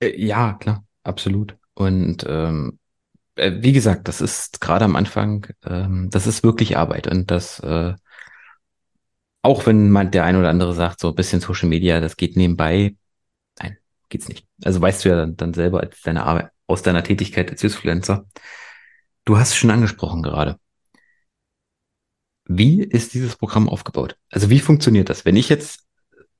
Äh, 0.00 0.20
ja, 0.20 0.54
klar, 0.54 0.84
absolut. 1.02 1.56
Und 1.74 2.24
ähm, 2.28 2.78
äh, 3.36 3.52
wie 3.60 3.72
gesagt, 3.72 4.08
das 4.08 4.20
ist 4.20 4.60
gerade 4.60 4.84
am 4.84 4.96
Anfang, 4.96 5.46
ähm, 5.64 6.08
das 6.10 6.26
ist 6.26 6.42
wirklich 6.42 6.76
Arbeit 6.76 7.06
und 7.06 7.30
das 7.30 7.60
äh, 7.60 7.94
auch 9.42 9.64
wenn 9.64 9.90
man 9.90 10.10
der 10.10 10.24
ein 10.24 10.34
oder 10.34 10.50
andere 10.50 10.74
sagt, 10.74 10.98
so 10.98 11.08
ein 11.08 11.14
bisschen 11.14 11.40
Social 11.40 11.68
Media, 11.68 12.00
das 12.00 12.16
geht 12.16 12.36
nebenbei, 12.36 12.96
nein, 13.60 13.78
geht's 14.08 14.28
nicht. 14.28 14.44
Also 14.64 14.80
weißt 14.80 15.04
du 15.04 15.08
ja 15.10 15.16
dann, 15.16 15.36
dann 15.36 15.54
selber 15.54 15.80
als 15.80 16.00
deine 16.02 16.24
Arbeit, 16.24 16.50
aus 16.66 16.82
deiner 16.82 17.04
Tätigkeit 17.04 17.48
als 17.52 17.62
Influencer. 17.62 18.26
Du 19.24 19.38
hast 19.38 19.50
es 19.50 19.56
schon 19.56 19.70
angesprochen 19.70 20.22
gerade. 20.22 20.58
Wie 22.48 22.82
ist 22.82 23.14
dieses 23.14 23.36
Programm 23.36 23.68
aufgebaut? 23.68 24.16
Also 24.30 24.50
wie 24.50 24.58
funktioniert 24.58 25.10
das? 25.10 25.24
Wenn 25.24 25.36
ich 25.36 25.48
jetzt 25.48 25.85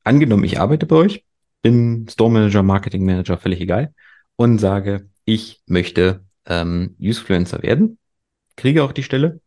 angenommen, 0.07 0.45
ich 0.45 0.61
arbeite 0.61 0.87
bei 0.87 0.97
euch, 0.97 1.25
bin 1.63 2.07
Store 2.09 2.31
Manager, 2.31 2.63
Marketing 2.63 3.05
Manager, 3.05 3.39
völlig 3.39 3.61
egal, 3.61 3.93
und 4.37 4.59
sage, 4.59 5.09
ich 5.25 5.63
möchte 5.67 6.25
ähm, 6.47 6.97
Usefluencer 7.01 7.63
werden, 7.63 7.99
kriege 8.57 8.85
auch 8.85 8.93
die 8.93 9.03
Stelle. 9.03 9.41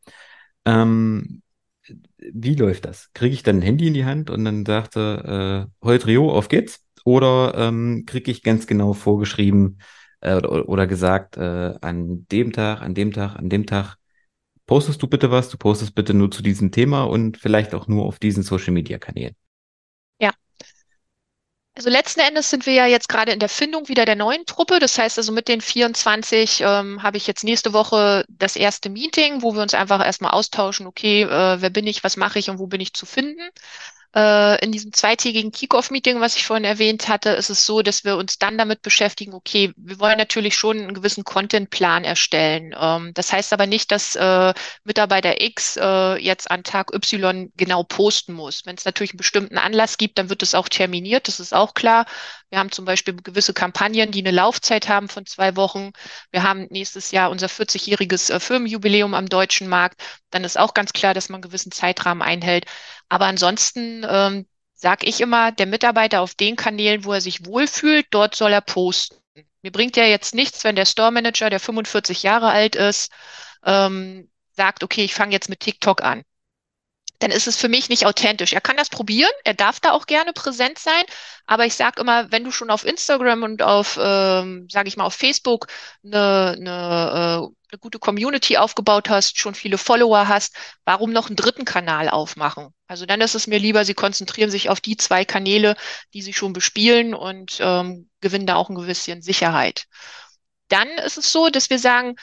Ähm, 0.65 1.41
wie 2.17 2.55
läuft 2.55 2.85
das? 2.85 3.11
Kriege 3.13 3.33
ich 3.33 3.43
dann 3.43 3.57
ein 3.57 3.61
Handy 3.61 3.87
in 3.87 3.93
die 3.93 4.05
Hand 4.05 4.29
und 4.29 4.45
dann 4.45 4.65
sagte, 4.65 5.69
äh, 5.81 5.85
heute 5.85 6.07
Rio, 6.07 6.31
auf 6.31 6.49
geht's? 6.49 6.85
Oder 7.05 7.53
ähm, 7.55 8.03
kriege 8.05 8.29
ich 8.29 8.43
ganz 8.43 8.67
genau 8.67 8.93
vorgeschrieben 8.93 9.79
äh, 10.21 10.35
oder, 10.35 10.67
oder 10.67 10.87
gesagt, 10.87 11.37
äh, 11.37 11.73
an 11.81 12.27
dem 12.31 12.51
Tag, 12.51 12.81
an 12.81 12.93
dem 12.93 13.13
Tag, 13.13 13.35
an 13.37 13.49
dem 13.49 13.65
Tag 13.65 13.95
postest 14.65 15.01
du 15.01 15.07
bitte 15.07 15.31
was, 15.31 15.49
du 15.49 15.57
postest 15.57 15.95
bitte 15.95 16.13
nur 16.13 16.29
zu 16.29 16.43
diesem 16.43 16.71
Thema 16.71 17.03
und 17.03 17.37
vielleicht 17.37 17.73
auch 17.73 17.87
nur 17.87 18.05
auf 18.05 18.19
diesen 18.19 18.43
Social 18.43 18.73
Media 18.73 18.99
Kanälen. 18.99 19.35
Also 21.79 21.89
letzten 21.89 22.19
Endes 22.19 22.49
sind 22.49 22.65
wir 22.65 22.73
ja 22.73 22.87
jetzt 22.87 23.07
gerade 23.07 23.31
in 23.31 23.39
der 23.39 23.47
Findung 23.47 23.87
wieder 23.87 24.03
der 24.03 24.17
neuen 24.17 24.45
Truppe. 24.45 24.79
Das 24.79 24.97
heißt 24.97 25.17
also 25.17 25.31
mit 25.31 25.47
den 25.47 25.61
24 25.61 26.59
ähm, 26.59 27.01
habe 27.01 27.15
ich 27.15 27.25
jetzt 27.25 27.45
nächste 27.45 27.71
Woche 27.71 28.25
das 28.27 28.57
erste 28.57 28.89
Meeting, 28.89 29.43
wo 29.43 29.53
wir 29.53 29.61
uns 29.61 29.73
einfach 29.73 30.05
erstmal 30.05 30.31
austauschen, 30.31 30.87
okay, 30.87 31.21
äh, 31.21 31.61
wer 31.61 31.69
bin 31.69 31.87
ich, 31.87 32.03
was 32.03 32.17
mache 32.17 32.37
ich 32.37 32.49
und 32.49 32.59
wo 32.59 32.67
bin 32.67 32.81
ich 32.81 32.93
zu 32.93 33.05
finden. 33.05 33.49
Äh, 34.15 34.63
in 34.63 34.71
diesem 34.71 34.91
zweitägigen 34.91 35.51
Kick-Off-Meeting, 35.51 36.19
was 36.19 36.35
ich 36.35 36.47
vorhin 36.47 36.63
erwähnt 36.63 37.07
hatte, 37.07 37.29
ist 37.29 37.49
es 37.51 37.65
so, 37.65 37.83
dass 37.83 38.03
wir 38.03 38.17
uns 38.17 38.39
dann 38.39 38.57
damit 38.57 38.81
beschäftigen, 38.81 39.35
okay, 39.35 39.71
wir 39.77 39.99
wollen 39.99 40.17
natürlich 40.17 40.55
schon 40.55 40.79
einen 40.79 40.95
gewissen 40.95 41.23
Content-Plan 41.23 42.03
erstellen. 42.03 42.73
Ähm, 42.79 43.11
das 43.13 43.31
heißt 43.31 43.53
aber 43.53 43.67
nicht, 43.67 43.91
dass 43.91 44.15
äh, 44.15 44.53
Mitarbeiter 44.83 45.41
X 45.41 45.77
äh, 45.77 46.15
jetzt 46.15 46.49
an 46.49 46.63
Tag 46.63 46.91
Y 46.91 47.51
genau 47.55 47.83
posten 47.83 48.33
muss. 48.33 48.65
Wenn 48.65 48.75
es 48.77 48.85
natürlich 48.85 49.11
einen 49.11 49.19
bestimmten 49.19 49.59
Anlass 49.59 49.97
gibt, 49.97 50.17
dann 50.17 50.29
wird 50.29 50.41
es 50.41 50.55
auch 50.55 50.69
terminiert, 50.69 51.27
das 51.27 51.39
ist 51.39 51.53
auch 51.53 51.75
klar. 51.75 52.05
Wir 52.49 52.57
haben 52.57 52.71
zum 52.71 52.85
Beispiel 52.85 53.15
gewisse 53.15 53.53
Kampagnen, 53.53 54.11
die 54.11 54.19
eine 54.19 54.31
Laufzeit 54.31 54.89
haben 54.89 55.07
von 55.07 55.27
zwei 55.27 55.55
Wochen. 55.55 55.91
Wir 56.31 56.41
haben 56.41 56.65
nächstes 56.71 57.11
Jahr 57.11 57.29
unser 57.29 57.45
40-jähriges 57.45 58.33
äh, 58.33 58.39
Firmenjubiläum 58.39 59.13
am 59.13 59.27
deutschen 59.27 59.67
Markt. 59.67 60.01
Dann 60.31 60.43
ist 60.43 60.57
auch 60.57 60.73
ganz 60.73 60.93
klar, 60.93 61.13
dass 61.13 61.29
man 61.29 61.37
einen 61.37 61.49
gewissen 61.49 61.71
Zeitrahmen 61.71 62.23
einhält. 62.23 62.65
Aber 63.09 63.25
ansonsten 63.25 64.05
ähm, 64.07 64.47
sage 64.73 65.05
ich 65.07 65.21
immer, 65.21 65.51
der 65.51 65.65
Mitarbeiter 65.65 66.21
auf 66.21 66.35
den 66.35 66.55
Kanälen, 66.55 67.03
wo 67.05 67.13
er 67.13 67.21
sich 67.21 67.45
wohlfühlt, 67.45 68.07
dort 68.11 68.35
soll 68.35 68.53
er 68.53 68.61
posten. 68.61 69.17
Mir 69.61 69.71
bringt 69.71 69.97
ja 69.97 70.05
jetzt 70.05 70.33
nichts, 70.33 70.63
wenn 70.63 70.75
der 70.75 70.85
Store 70.85 71.11
Manager, 71.11 71.49
der 71.49 71.59
45 71.59 72.23
Jahre 72.23 72.49
alt 72.49 72.75
ist, 72.75 73.11
ähm, 73.65 74.29
sagt, 74.51 74.83
okay, 74.83 75.03
ich 75.03 75.13
fange 75.13 75.33
jetzt 75.33 75.49
mit 75.49 75.59
TikTok 75.59 76.01
an 76.01 76.23
dann 77.19 77.31
ist 77.31 77.47
es 77.47 77.57
für 77.57 77.69
mich 77.69 77.89
nicht 77.89 78.05
authentisch. 78.05 78.53
Er 78.53 78.61
kann 78.61 78.77
das 78.77 78.89
probieren, 78.89 79.31
er 79.43 79.53
darf 79.53 79.79
da 79.79 79.91
auch 79.91 80.05
gerne 80.05 80.33
präsent 80.33 80.79
sein, 80.79 81.03
aber 81.45 81.65
ich 81.65 81.75
sage 81.75 82.01
immer, 82.01 82.31
wenn 82.31 82.43
du 82.43 82.51
schon 82.51 82.69
auf 82.69 82.85
Instagram 82.85 83.43
und 83.43 83.61
auf, 83.61 83.99
ähm, 84.01 84.67
sage 84.69 84.87
ich 84.87 84.97
mal, 84.97 85.03
auf 85.05 85.15
Facebook 85.15 85.67
eine, 86.03 86.55
eine, 86.57 86.69
äh, 86.69 87.55
eine 87.71 87.79
gute 87.79 87.99
Community 87.99 88.57
aufgebaut 88.57 89.09
hast, 89.09 89.37
schon 89.37 89.53
viele 89.53 89.77
Follower 89.77 90.27
hast, 90.27 90.55
warum 90.85 91.11
noch 91.11 91.27
einen 91.27 91.35
dritten 91.35 91.65
Kanal 91.65 92.09
aufmachen? 92.09 92.73
Also 92.87 93.05
dann 93.05 93.21
ist 93.21 93.35
es 93.35 93.47
mir 93.47 93.59
lieber, 93.59 93.85
sie 93.85 93.93
konzentrieren 93.93 94.49
sich 94.49 94.69
auf 94.69 94.79
die 94.79 94.97
zwei 94.97 95.25
Kanäle, 95.25 95.75
die 96.13 96.21
sie 96.21 96.33
schon 96.33 96.53
bespielen 96.53 97.13
und 97.13 97.57
ähm, 97.59 98.09
gewinnen 98.21 98.47
da 98.47 98.55
auch 98.55 98.69
ein 98.69 98.75
gewisses 98.75 99.23
Sicherheit. 99.23 99.85
Dann 100.69 100.87
ist 101.05 101.17
es 101.17 101.31
so, 101.31 101.49
dass 101.49 101.69
wir 101.69 101.79
sagen, 101.79 102.15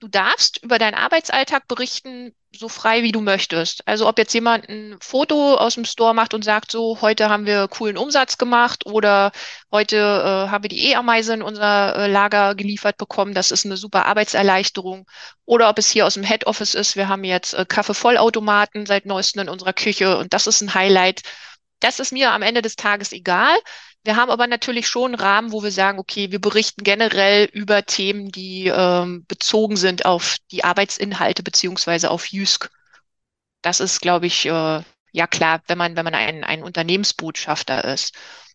Du 0.00 0.06
darfst 0.06 0.62
über 0.62 0.78
deinen 0.78 0.94
Arbeitsalltag 0.94 1.66
berichten, 1.66 2.32
so 2.52 2.68
frei 2.68 3.02
wie 3.02 3.10
du 3.10 3.20
möchtest. 3.20 3.86
Also 3.86 4.08
ob 4.08 4.16
jetzt 4.18 4.32
jemand 4.32 4.68
ein 4.68 4.96
Foto 5.00 5.56
aus 5.56 5.74
dem 5.74 5.84
Store 5.84 6.14
macht 6.14 6.34
und 6.34 6.44
sagt, 6.44 6.70
so, 6.70 7.00
heute 7.00 7.28
haben 7.28 7.46
wir 7.46 7.66
coolen 7.66 7.96
Umsatz 7.96 8.38
gemacht 8.38 8.86
oder 8.86 9.32
heute 9.72 9.96
äh, 9.96 10.50
haben 10.50 10.62
wir 10.62 10.68
die 10.68 10.88
E-Ameise 10.90 11.34
in 11.34 11.42
unser 11.42 11.96
äh, 11.96 12.06
Lager 12.06 12.54
geliefert 12.54 12.96
bekommen, 12.96 13.34
das 13.34 13.50
ist 13.50 13.66
eine 13.66 13.76
super 13.76 14.06
Arbeitserleichterung. 14.06 15.04
Oder 15.44 15.68
ob 15.68 15.78
es 15.78 15.90
hier 15.90 16.06
aus 16.06 16.14
dem 16.14 16.22
Head 16.22 16.46
Office 16.46 16.74
ist, 16.74 16.94
wir 16.94 17.08
haben 17.08 17.24
jetzt 17.24 17.54
äh, 17.54 17.66
Kaffeevollautomaten 17.68 18.86
seit 18.86 19.04
neuestem 19.04 19.42
in 19.42 19.48
unserer 19.48 19.72
Küche 19.72 20.16
und 20.16 20.32
das 20.32 20.46
ist 20.46 20.60
ein 20.60 20.74
Highlight. 20.74 21.22
Das 21.80 21.98
ist 21.98 22.12
mir 22.12 22.32
am 22.32 22.42
Ende 22.42 22.62
des 22.62 22.76
Tages 22.76 23.12
egal. 23.12 23.56
Wir 24.04 24.16
haben 24.16 24.30
aber 24.30 24.46
natürlich 24.46 24.86
schon 24.86 25.12
einen 25.14 25.20
Rahmen, 25.20 25.52
wo 25.52 25.62
wir 25.62 25.72
sagen, 25.72 25.98
okay, 25.98 26.30
wir 26.30 26.40
berichten 26.40 26.84
generell 26.84 27.44
über 27.52 27.84
Themen, 27.84 28.30
die 28.30 28.66
ähm, 28.66 29.24
bezogen 29.26 29.76
sind 29.76 30.06
auf 30.06 30.36
die 30.50 30.64
Arbeitsinhalte 30.64 31.42
beziehungsweise 31.42 32.10
auf 32.10 32.26
JUSC. 32.26 32.70
Das 33.60 33.80
ist, 33.80 34.00
glaube 34.00 34.26
ich, 34.26 34.46
äh, 34.46 34.82
ja 35.12 35.26
klar, 35.26 35.60
wenn 35.66 35.78
man, 35.78 35.96
wenn 35.96 36.04
man 36.04 36.14
ein, 36.14 36.44
ein 36.44 36.62
Unternehmensbotschafter 36.62 37.84
ist. 37.84 38.14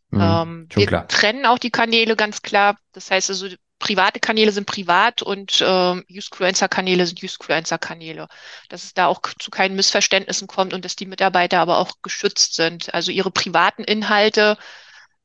Mhm, 0.09 0.21
ähm, 0.21 0.67
wir 0.73 0.85
klar. 0.85 1.07
trennen 1.07 1.45
auch 1.45 1.59
die 1.59 1.71
Kanäle 1.71 2.15
ganz 2.15 2.41
klar. 2.41 2.77
Das 2.93 3.11
heißt 3.11 3.29
also, 3.29 3.47
private 3.79 4.21
Kanäle 4.21 4.51
sind 4.51 4.65
privat 4.65 5.21
und 5.21 5.61
ähm, 5.65 6.05
Usefluencer-Kanäle 6.09 7.05
sind 7.05 7.21
Usefluencer-Kanäle. 7.21 8.27
Dass 8.69 8.85
es 8.85 8.93
da 8.93 9.07
auch 9.07 9.21
zu 9.39 9.51
keinen 9.51 9.75
Missverständnissen 9.75 10.47
kommt 10.47 10.73
und 10.73 10.85
dass 10.85 10.95
die 10.95 11.05
Mitarbeiter 11.05 11.59
aber 11.59 11.79
auch 11.79 11.97
geschützt 12.01 12.55
sind. 12.55 12.93
Also 12.93 13.11
ihre 13.11 13.31
privaten 13.31 13.83
Inhalte 13.83 14.57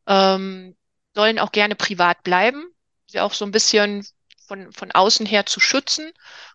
ähm, 0.09 0.75
sollen 1.15 1.39
auch 1.39 1.53
gerne 1.53 1.77
privat 1.77 2.23
bleiben, 2.25 2.65
sie 3.07 3.21
auch 3.21 3.35
so 3.35 3.45
ein 3.45 3.53
bisschen 3.53 4.05
von, 4.47 4.73
von 4.73 4.91
außen 4.91 5.27
her 5.27 5.47
zu 5.47 5.61
schützen. 5.61 6.11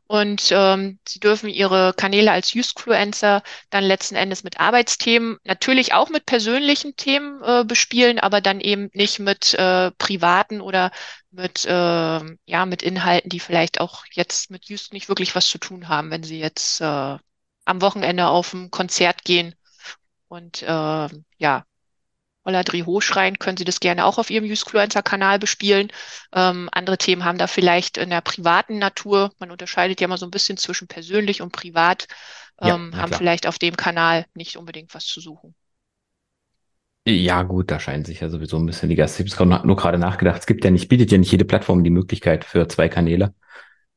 Und 0.05 0.49
ähm, 0.51 0.99
sie 1.07 1.19
dürfen 1.19 1.47
ihre 1.49 1.93
Kanäle 1.93 2.31
als 2.31 2.53
Usefluencer 2.53 3.41
dann 3.69 3.85
letzten 3.85 4.15
Endes 4.15 4.43
mit 4.43 4.59
Arbeitsthemen, 4.59 5.37
natürlich 5.45 5.93
auch 5.93 6.09
mit 6.09 6.25
persönlichen 6.25 6.97
Themen 6.97 7.41
äh, 7.41 7.63
bespielen, 7.63 8.19
aber 8.19 8.41
dann 8.41 8.59
eben 8.59 8.89
nicht 8.93 9.19
mit 9.19 9.53
äh, 9.53 9.91
privaten 9.91 10.59
oder 10.59 10.91
mit, 11.31 11.65
äh, 11.65 11.69
ja, 12.45 12.65
mit 12.65 12.83
Inhalten, 12.83 13.29
die 13.29 13.39
vielleicht 13.39 13.79
auch 13.79 14.03
jetzt 14.11 14.51
mit 14.51 14.65
Just 14.65 14.91
nicht 14.91 15.07
wirklich 15.07 15.35
was 15.35 15.47
zu 15.47 15.57
tun 15.57 15.87
haben, 15.87 16.11
wenn 16.11 16.23
sie 16.23 16.39
jetzt 16.39 16.81
äh, 16.81 17.17
am 17.65 17.81
Wochenende 17.81 18.27
auf 18.27 18.53
ein 18.53 18.71
Konzert 18.71 19.23
gehen 19.23 19.55
und 20.27 20.63
äh, 20.63 21.09
ja, 21.37 21.65
Holladri 22.45 22.81
Hochschrein, 22.81 23.39
können 23.39 23.57
Sie 23.57 23.63
das 23.63 23.79
gerne 23.79 24.05
auch 24.05 24.17
auf 24.17 24.29
Ihrem 24.29 24.45
Usefluencer-Kanal 24.45 25.39
bespielen. 25.39 25.89
Ähm, 26.33 26.69
andere 26.71 26.97
Themen 26.97 27.23
haben 27.23 27.37
da 27.37 27.47
vielleicht 27.47 27.97
in 27.97 28.09
der 28.09 28.21
privaten 28.21 28.79
Natur, 28.79 29.31
man 29.39 29.51
unterscheidet 29.51 30.01
ja 30.01 30.07
mal 30.07 30.17
so 30.17 30.25
ein 30.25 30.31
bisschen 30.31 30.57
zwischen 30.57 30.87
persönlich 30.87 31.41
und 31.41 31.51
privat, 31.51 32.07
ähm, 32.61 32.91
ja, 32.93 33.01
haben 33.01 33.13
vielleicht 33.13 33.47
auf 33.47 33.59
dem 33.59 33.75
Kanal 33.75 34.25
nicht 34.33 34.57
unbedingt 34.57 34.93
was 34.93 35.05
zu 35.05 35.21
suchen. 35.21 35.55
Ja, 37.05 37.43
gut, 37.43 37.69
da 37.69 37.79
scheinen 37.79 38.05
sich 38.05 38.21
ja 38.21 38.29
sowieso 38.29 38.57
ein 38.57 38.65
bisschen 38.65 38.89
die 38.89 38.95
Gäste. 38.95 39.23
Ich 39.23 39.37
habe 39.37 39.67
nur 39.67 39.75
gerade 39.75 39.97
nachgedacht, 39.97 40.39
es 40.39 40.45
gibt 40.45 40.63
ja 40.63 40.71
nicht, 40.71 40.87
bietet 40.87 41.11
ja 41.11 41.17
nicht 41.17 41.31
jede 41.31 41.43
Plattform 41.43 41.83
die 41.83 41.89
Möglichkeit 41.89 42.45
für 42.45 42.67
zwei 42.69 42.87
Kanäle. 42.87 43.33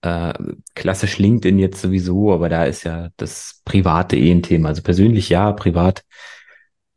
Äh, 0.02 0.34
klassisch 0.74 1.18
LinkedIn 1.18 1.58
jetzt 1.58 1.80
sowieso, 1.80 2.32
aber 2.32 2.48
da 2.48 2.64
ist 2.64 2.82
ja 2.84 3.10
das 3.16 3.62
Private 3.64 4.16
eh 4.16 4.32
ein 4.32 4.42
Thema. 4.42 4.68
Also 4.70 4.82
persönlich 4.82 5.28
ja, 5.28 5.52
privat 5.52 6.04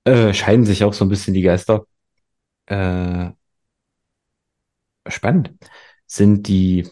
äh, 0.10 0.34
scheiden 0.34 0.65
sich 0.65 0.84
auch 0.84 0.93
so 0.93 1.06
ein 1.06 1.10
bisschen 1.10 1.34
die 1.34 1.41
Geister. 1.41 1.86
Äh, 2.65 3.30
spannend. 5.08 5.52
Sind 6.06 6.48
die, 6.48 6.88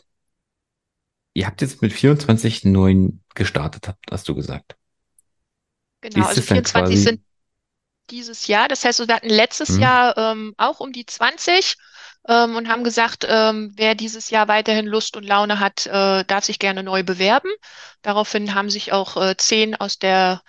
ihr 1.33 1.47
habt 1.47 1.61
jetzt 1.61 1.81
mit 1.81 1.93
24 1.93 2.65
neuen 2.65 3.23
gestartet, 3.33 3.93
hast 4.11 4.27
du 4.29 4.35
gesagt. 4.35 4.75
Genau, 6.01 6.27
also 6.27 6.41
24 6.41 7.01
sind 7.01 7.21
dieses 8.09 8.47
Jahr. 8.47 8.67
Das 8.67 8.85
heißt, 8.85 9.05
wir 9.07 9.15
hatten 9.15 9.29
letztes 9.29 9.69
hm. 9.69 9.79
Jahr 9.79 10.17
ähm, 10.17 10.53
auch 10.57 10.79
um 10.79 10.91
die 10.93 11.05
20 11.05 11.75
ähm, 12.27 12.55
und 12.55 12.69
haben 12.69 12.83
gesagt, 12.83 13.25
ähm, 13.27 13.73
wer 13.75 13.95
dieses 13.95 14.29
Jahr 14.29 14.47
weiterhin 14.47 14.85
Lust 14.85 15.17
und 15.17 15.23
Laune 15.23 15.59
hat, 15.59 15.87
äh, 15.87 16.23
darf 16.25 16.45
sich 16.45 16.59
gerne 16.59 16.83
neu 16.83 17.03
bewerben. 17.03 17.49
Daraufhin 18.03 18.53
haben 18.53 18.69
sich 18.69 18.93
auch 18.93 19.17
äh, 19.17 19.35
zehn 19.37 19.75
aus 19.75 19.97
der 19.97 20.41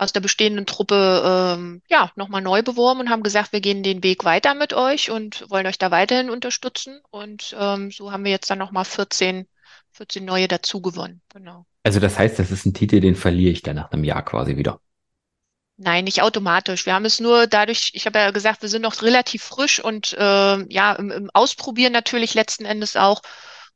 aus 0.00 0.12
der 0.12 0.20
bestehenden 0.20 0.64
Truppe 0.64 1.22
ähm, 1.56 1.82
ja 1.88 2.10
nochmal 2.16 2.40
neu 2.40 2.62
beworben 2.62 3.00
und 3.00 3.10
haben 3.10 3.22
gesagt, 3.22 3.52
wir 3.52 3.60
gehen 3.60 3.82
den 3.82 4.02
Weg 4.02 4.24
weiter 4.24 4.54
mit 4.54 4.72
euch 4.72 5.10
und 5.10 5.48
wollen 5.50 5.66
euch 5.66 5.76
da 5.76 5.90
weiterhin 5.90 6.30
unterstützen. 6.30 7.00
Und 7.10 7.54
ähm, 7.58 7.90
so 7.90 8.10
haben 8.10 8.24
wir 8.24 8.30
jetzt 8.30 8.50
dann 8.50 8.58
nochmal 8.58 8.86
14, 8.86 9.46
14 9.92 10.24
neue 10.24 10.48
dazu 10.48 10.80
gewonnen. 10.80 11.20
Genau. 11.34 11.66
Also 11.82 12.00
das 12.00 12.18
heißt, 12.18 12.38
das 12.38 12.50
ist 12.50 12.64
ein 12.64 12.72
Titel, 12.72 13.00
den 13.00 13.14
verliere 13.14 13.52
ich 13.52 13.62
dann 13.62 13.76
nach 13.76 13.92
einem 13.92 14.04
Jahr 14.04 14.24
quasi 14.24 14.56
wieder. 14.56 14.80
Nein, 15.76 16.04
nicht 16.04 16.22
automatisch. 16.22 16.86
Wir 16.86 16.94
haben 16.94 17.04
es 17.04 17.20
nur 17.20 17.46
dadurch, 17.46 17.90
ich 17.92 18.06
habe 18.06 18.18
ja 18.18 18.30
gesagt, 18.30 18.62
wir 18.62 18.70
sind 18.70 18.82
noch 18.82 19.02
relativ 19.02 19.42
frisch 19.42 19.84
und 19.84 20.14
äh, 20.14 20.72
ja, 20.72 20.92
im, 20.94 21.10
im 21.10 21.30
Ausprobieren 21.34 21.92
natürlich 21.92 22.32
letzten 22.32 22.64
Endes 22.64 22.96
auch. 22.96 23.20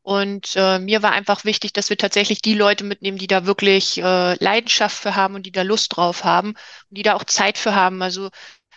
Und 0.05 0.53
äh, 0.55 0.79
mir 0.79 1.03
war 1.03 1.13
einfach 1.13 1.47
wichtig, 1.47 1.73
dass 1.73 1.89
wir 1.89 1.97
tatsächlich 1.97 2.43
die 2.43 2.53
Leute 2.53 2.85
mitnehmen, 2.85 3.17
die 3.17 3.27
da 3.27 3.47
wirklich 3.47 3.97
äh, 3.97 4.35
Leidenschaft 4.35 4.99
für 4.99 5.17
haben 5.17 5.35
und 5.35 5.47
die 5.47 5.51
da 5.51 5.63
Lust 5.63 5.97
drauf 5.97 6.25
haben 6.25 6.51
und 6.51 6.99
die 6.99 7.03
da 7.03 7.15
auch 7.15 7.25
Zeit 7.25 7.57
für 7.57 7.75
haben. 7.75 8.03
Also 8.03 8.29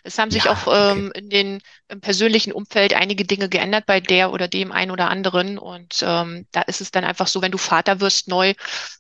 es 0.04 0.18
haben 0.18 0.32
sich 0.32 0.46
ja, 0.46 0.54
auch 0.54 0.68
ähm, 0.74 1.08
okay. 1.10 1.20
in 1.20 1.30
den 1.30 1.62
im 1.90 2.00
persönlichen 2.00 2.54
Umfeld 2.54 2.94
einige 2.94 3.26
Dinge 3.26 3.50
geändert 3.50 3.86
bei 3.86 4.00
der 4.00 4.32
oder 4.32 4.48
dem 4.48 4.72
einen 4.72 4.90
oder 4.90 5.10
anderen. 5.10 5.58
Und 5.58 6.02
ähm, 6.02 6.48
da 6.54 6.62
ist 6.62 6.80
es 6.80 6.92
dann 6.92 7.04
einfach 7.04 7.28
so, 7.28 7.42
wenn 7.42 7.52
du 7.52 7.58
Vater 7.58 8.00
wirst 8.00 8.30
neu 8.30 8.54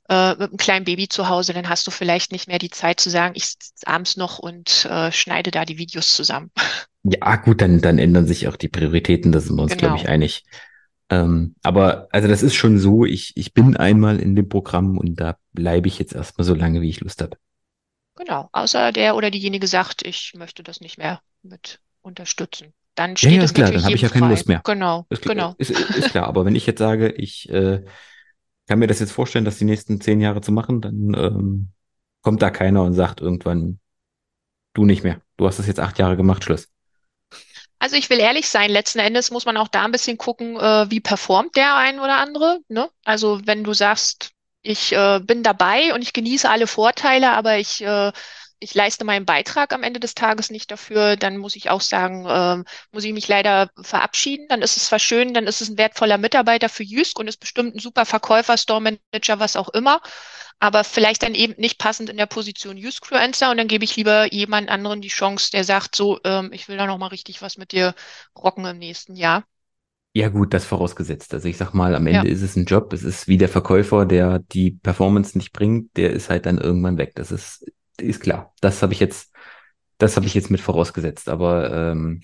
äh, 0.09 0.31
mit 0.31 0.49
einem 0.49 0.57
kleinen 0.57 0.83
Baby 0.83 1.07
zu 1.07 1.29
Hause, 1.29 1.53
dann 1.53 1.69
hast 1.69 1.87
du 1.87 1.91
vielleicht 1.91 2.33
nicht 2.33 2.49
mehr 2.49 2.59
die 2.59 2.71
Zeit 2.71 2.99
zu 2.99 3.09
sagen, 3.09 3.35
ich 3.37 3.45
sitze 3.45 3.87
abends 3.87 4.17
noch 4.17 4.37
und 4.37 4.83
äh, 4.83 5.13
schneide 5.13 5.51
da 5.51 5.63
die 5.63 5.77
Videos 5.77 6.11
zusammen. 6.11 6.51
Ja, 7.03 7.37
gut, 7.37 7.61
dann, 7.61 7.79
dann 7.79 7.99
ändern 7.99 8.27
sich 8.27 8.49
auch 8.49 8.57
die 8.57 8.67
Prioritäten, 8.67 9.31
da 9.31 9.39
sind 9.39 9.55
wir 9.55 9.63
uns, 9.63 9.77
genau. 9.77 9.93
glaube 9.93 9.97
ich, 10.01 10.09
einig. 10.09 10.43
Ähm, 11.09 11.55
aber 11.63 12.07
also 12.11 12.27
das 12.27 12.43
ist 12.43 12.55
schon 12.55 12.79
so, 12.79 13.05
ich, 13.05 13.35
ich 13.35 13.53
bin 13.53 13.77
einmal 13.77 14.19
in 14.19 14.35
dem 14.35 14.49
Programm 14.49 14.97
und 14.97 15.15
da 15.19 15.37
bleibe 15.53 15.87
ich 15.87 15.99
jetzt 15.99 16.13
erstmal 16.13 16.45
so 16.45 16.53
lange, 16.53 16.81
wie 16.81 16.89
ich 16.89 16.99
Lust 16.99 17.21
habe. 17.21 17.37
Genau, 18.15 18.49
außer 18.51 18.91
der 18.91 19.15
oder 19.15 19.31
diejenige 19.31 19.67
sagt, 19.67 20.05
ich 20.05 20.33
möchte 20.35 20.63
das 20.63 20.81
nicht 20.81 20.97
mehr 20.97 21.21
mit 21.43 21.79
unterstützen. 22.01 22.73
Dann 22.95 23.15
steht 23.15 23.31
ja, 23.31 23.37
ja, 23.37 23.43
es 23.43 23.53
klar, 23.53 23.71
dann 23.71 23.83
habe 23.83 23.93
ich 23.93 24.01
ja 24.01 24.09
keine 24.09 24.25
frei. 24.25 24.31
Lust 24.31 24.47
mehr. 24.47 24.61
Genau, 24.63 25.05
ist, 25.09 25.21
genau. 25.21 25.53
Ist, 25.59 25.69
ist, 25.69 26.09
klar, 26.09 26.25
aber 26.27 26.45
wenn 26.45 26.55
ich 26.55 26.65
jetzt 26.65 26.79
sage, 26.79 27.09
ich 27.09 27.47
äh, 27.49 27.83
kann 28.67 28.79
mir 28.79 28.87
das 28.87 28.99
jetzt 28.99 29.11
vorstellen, 29.11 29.45
das 29.45 29.59
die 29.59 29.65
nächsten 29.65 30.01
zehn 30.01 30.19
Jahre 30.19 30.41
zu 30.41 30.51
machen, 30.51 30.81
dann 30.81 31.13
ähm, 31.13 31.69
kommt 32.21 32.41
da 32.41 32.49
keiner 32.49 32.83
und 32.83 32.93
sagt 32.93 33.21
irgendwann, 33.21 33.79
du 34.73 34.83
nicht 34.83 35.03
mehr. 35.03 35.21
Du 35.37 35.45
hast 35.45 35.59
das 35.59 35.67
jetzt 35.67 35.79
acht 35.79 35.99
Jahre 35.99 36.17
gemacht, 36.17 36.43
Schluss. 36.43 36.69
Also 37.79 37.95
ich 37.95 38.09
will 38.09 38.19
ehrlich 38.19 38.49
sein, 38.49 38.71
letzten 38.71 38.99
Endes 38.99 39.31
muss 39.31 39.45
man 39.45 39.57
auch 39.57 39.67
da 39.67 39.83
ein 39.85 39.91
bisschen 39.91 40.17
gucken, 40.17 40.57
äh, 40.57 40.89
wie 40.89 40.99
performt 40.99 41.55
der 41.55 41.75
ein 41.75 41.99
oder 41.99 42.17
andere. 42.17 42.59
Ne? 42.69 42.89
Also 43.03 43.39
wenn 43.45 43.63
du 43.63 43.73
sagst, 43.73 44.31
ich 44.63 44.91
äh, 44.93 45.19
bin 45.23 45.43
dabei 45.43 45.93
und 45.93 46.01
ich 46.01 46.13
genieße 46.13 46.49
alle 46.49 46.67
Vorteile, 46.67 47.31
aber 47.31 47.57
ich, 47.57 47.81
äh, 47.81 48.11
ich 48.59 48.73
leiste 48.73 49.05
meinen 49.05 49.25
Beitrag 49.25 49.73
am 49.73 49.83
Ende 49.83 49.99
des 49.99 50.15
Tages 50.15 50.49
nicht 50.49 50.71
dafür, 50.71 51.15
dann 51.15 51.37
muss 51.37 51.55
ich 51.55 51.69
auch 51.69 51.81
sagen, 51.81 52.25
äh, 52.25 52.63
muss 52.91 53.03
ich 53.03 53.13
mich 53.13 53.27
leider 53.27 53.69
verabschieden. 53.81 54.47
Dann 54.49 54.61
ist 54.61 54.77
es 54.77 54.87
zwar 54.87 54.99
schön, 54.99 55.33
dann 55.33 55.45
ist 55.47 55.61
es 55.61 55.69
ein 55.69 55.77
wertvoller 55.77 56.17
Mitarbeiter 56.17 56.69
für 56.69 56.83
Jysk 56.83 57.19
und 57.19 57.27
ist 57.27 57.39
bestimmt 57.39 57.75
ein 57.75 57.79
super 57.79 58.05
Verkäufer, 58.05 58.57
Store 58.57 58.81
Manager, 58.81 59.39
was 59.39 59.55
auch 59.55 59.69
immer, 59.69 60.01
aber 60.59 60.83
vielleicht 60.83 61.23
dann 61.23 61.35
eben 61.35 61.53
nicht 61.57 61.77
passend 61.77 62.09
in 62.09 62.17
der 62.17 62.25
Position 62.25 62.77
Jysk-Influencer 62.77 63.51
und 63.51 63.57
dann 63.57 63.67
gebe 63.67 63.83
ich 63.83 63.95
lieber 63.95 64.33
jemand 64.33 64.69
anderen 64.69 65.01
die 65.01 65.07
Chance, 65.09 65.51
der 65.51 65.63
sagt 65.63 65.95
so, 65.95 66.19
ähm, 66.23 66.51
ich 66.51 66.67
will 66.67 66.77
da 66.77 66.87
noch 66.87 66.97
mal 66.97 67.07
richtig 67.07 67.41
was 67.41 67.57
mit 67.57 67.71
dir 67.71 67.93
rocken 68.35 68.65
im 68.65 68.79
nächsten 68.79 69.15
Jahr. 69.15 69.43
Ja, 70.13 70.29
gut, 70.29 70.51
das 70.55 70.65
vorausgesetzt. 70.65 71.35
Also 71.35 71.47
ich 71.47 71.57
sag 71.57 71.75
mal, 71.75 71.93
am 71.93 72.07
Ende 72.07 72.27
ja. 72.27 72.33
ist 72.33 72.41
es 72.41 72.55
ein 72.55 72.65
Job. 72.65 72.91
Es 72.91 73.03
ist 73.03 73.27
wie 73.27 73.37
der 73.37 73.49
Verkäufer, 73.49 74.03
der 74.07 74.39
die 74.39 74.71
Performance 74.71 75.37
nicht 75.37 75.53
bringt, 75.53 75.95
der 75.95 76.11
ist 76.11 76.31
halt 76.31 76.47
dann 76.47 76.57
irgendwann 76.57 76.97
weg. 76.97 77.11
Das 77.13 77.31
ist, 77.31 77.71
ist 77.99 78.21
klar. 78.21 78.53
Das 78.61 78.81
habe 78.81 78.93
ich 78.93 78.99
jetzt, 78.99 79.33
das 79.97 80.15
habe 80.15 80.25
ich 80.25 80.33
jetzt 80.33 80.51
mit 80.51 80.61
vorausgesetzt. 80.61 81.29
Aber 81.29 81.71
ähm, 81.71 82.21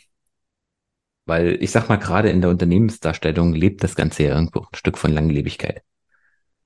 weil 1.26 1.62
ich 1.62 1.72
sag 1.72 1.90
mal, 1.90 1.98
gerade 1.98 2.30
in 2.30 2.42
der 2.42 2.50
Unternehmensdarstellung 2.50 3.54
lebt 3.54 3.84
das 3.84 3.96
Ganze 3.96 4.24
ja 4.24 4.36
irgendwo 4.36 4.60
ein 4.60 4.76
Stück 4.76 4.98
von 4.98 5.12
Langlebigkeit. 5.14 5.84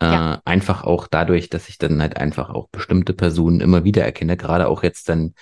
Ja. 0.02 0.36
Äh, 0.36 0.38
einfach 0.46 0.84
auch 0.84 1.08
dadurch, 1.08 1.50
dass 1.50 1.70
ich 1.70 1.78
dann 1.78 2.02
halt 2.02 2.18
einfach 2.18 2.50
auch 2.50 2.70
bestimmte 2.70 3.14
Personen 3.14 3.62
immer 3.62 3.84
wieder 3.84 4.04
erkenne, 4.04 4.38
gerade 4.38 4.68
auch 4.68 4.84
jetzt 4.84 5.10
dann, 5.10 5.34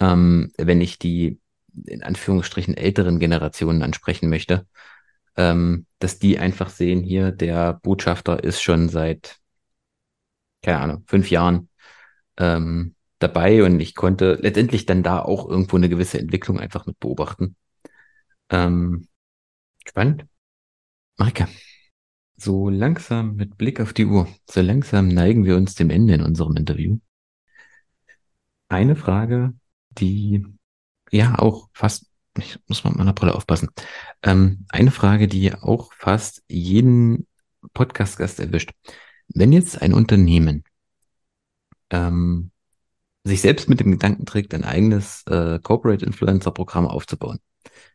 ähm, 0.00 0.52
wenn 0.58 0.80
ich 0.80 0.98
die 0.98 1.40
in 1.84 2.02
Anführungsstrichen 2.02 2.76
älteren 2.76 3.18
Generationen 3.18 3.82
ansprechen 3.82 4.28
möchte, 4.28 4.66
ähm, 5.36 5.86
dass 5.98 6.18
die 6.18 6.38
einfach 6.38 6.70
sehen, 6.70 7.02
hier, 7.02 7.30
der 7.30 7.74
Botschafter 7.74 8.42
ist 8.42 8.62
schon 8.62 8.88
seit, 8.88 9.36
keine 10.62 10.78
Ahnung, 10.78 11.04
fünf 11.06 11.30
Jahren 11.30 11.68
ähm, 12.38 12.95
dabei 13.18 13.64
und 13.64 13.80
ich 13.80 13.94
konnte 13.94 14.34
letztendlich 14.40 14.86
dann 14.86 15.02
da 15.02 15.20
auch 15.20 15.48
irgendwo 15.48 15.76
eine 15.76 15.88
gewisse 15.88 16.18
Entwicklung 16.18 16.60
einfach 16.60 16.86
mit 16.86 16.98
beobachten. 17.00 17.56
Ähm, 18.50 19.08
spannend. 19.86 20.26
Marike, 21.18 21.48
so 22.36 22.68
langsam 22.68 23.36
mit 23.36 23.56
Blick 23.56 23.80
auf 23.80 23.92
die 23.92 24.06
Uhr, 24.06 24.28
so 24.50 24.60
langsam 24.60 25.08
neigen 25.08 25.44
wir 25.44 25.56
uns 25.56 25.74
dem 25.74 25.90
Ende 25.90 26.14
in 26.14 26.22
unserem 26.22 26.56
Interview. 26.56 26.98
Eine 28.68 28.96
Frage, 28.96 29.54
die 29.90 30.44
ja 31.10 31.38
auch 31.38 31.68
fast 31.72 32.06
ich 32.38 32.58
muss 32.66 32.84
mal 32.84 32.90
mit 32.90 32.98
meiner 32.98 33.12
Brille 33.12 33.34
aufpassen. 33.34 33.68
Ähm, 34.22 34.66
eine 34.68 34.90
Frage, 34.90 35.28
die 35.28 35.52
auch 35.54 35.92
fast 35.92 36.42
jeden 36.48 37.26
Podcast-Gast 37.74 38.40
erwischt. 38.40 38.72
Wenn 39.28 39.52
jetzt 39.52 39.80
ein 39.80 39.94
Unternehmen 39.94 40.64
ähm, 41.90 42.50
sich 43.26 43.40
selbst 43.40 43.68
mit 43.68 43.80
dem 43.80 43.90
Gedanken 43.90 44.24
trägt, 44.26 44.54
ein 44.54 44.64
eigenes 44.64 45.24
äh, 45.26 45.58
Corporate 45.60 46.04
Influencer-Programm 46.04 46.86
aufzubauen, 46.86 47.38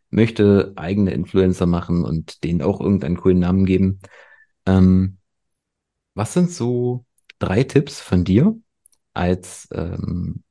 möchte 0.09 0.73
eigene 0.75 1.11
Influencer 1.11 1.65
machen 1.65 2.03
und 2.03 2.43
denen 2.43 2.61
auch 2.61 2.81
irgendeinen 2.81 3.17
coolen 3.17 3.39
Namen 3.39 3.65
geben, 3.65 4.01
ähm, 4.65 5.17
was 6.13 6.33
sind 6.33 6.51
so 6.51 7.05
drei 7.39 7.63
Tipps 7.63 8.01
von 8.01 8.23
dir 8.23 8.57
als 9.13 9.69
ähm, 9.73 10.43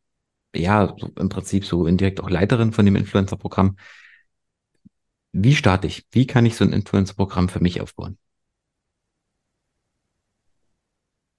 ja, 0.54 0.96
im 1.16 1.28
Prinzip 1.28 1.64
so 1.64 1.86
indirekt 1.86 2.20
auch 2.20 2.30
Leiterin 2.30 2.72
von 2.72 2.84
dem 2.84 2.96
Influencer-Programm. 2.96 3.76
Wie 5.32 5.54
starte 5.54 5.86
ich? 5.86 6.06
Wie 6.10 6.26
kann 6.26 6.46
ich 6.46 6.56
so 6.56 6.64
ein 6.64 6.72
Influencer-Programm 6.72 7.48
für 7.48 7.60
mich 7.60 7.80
aufbauen? 7.80 8.18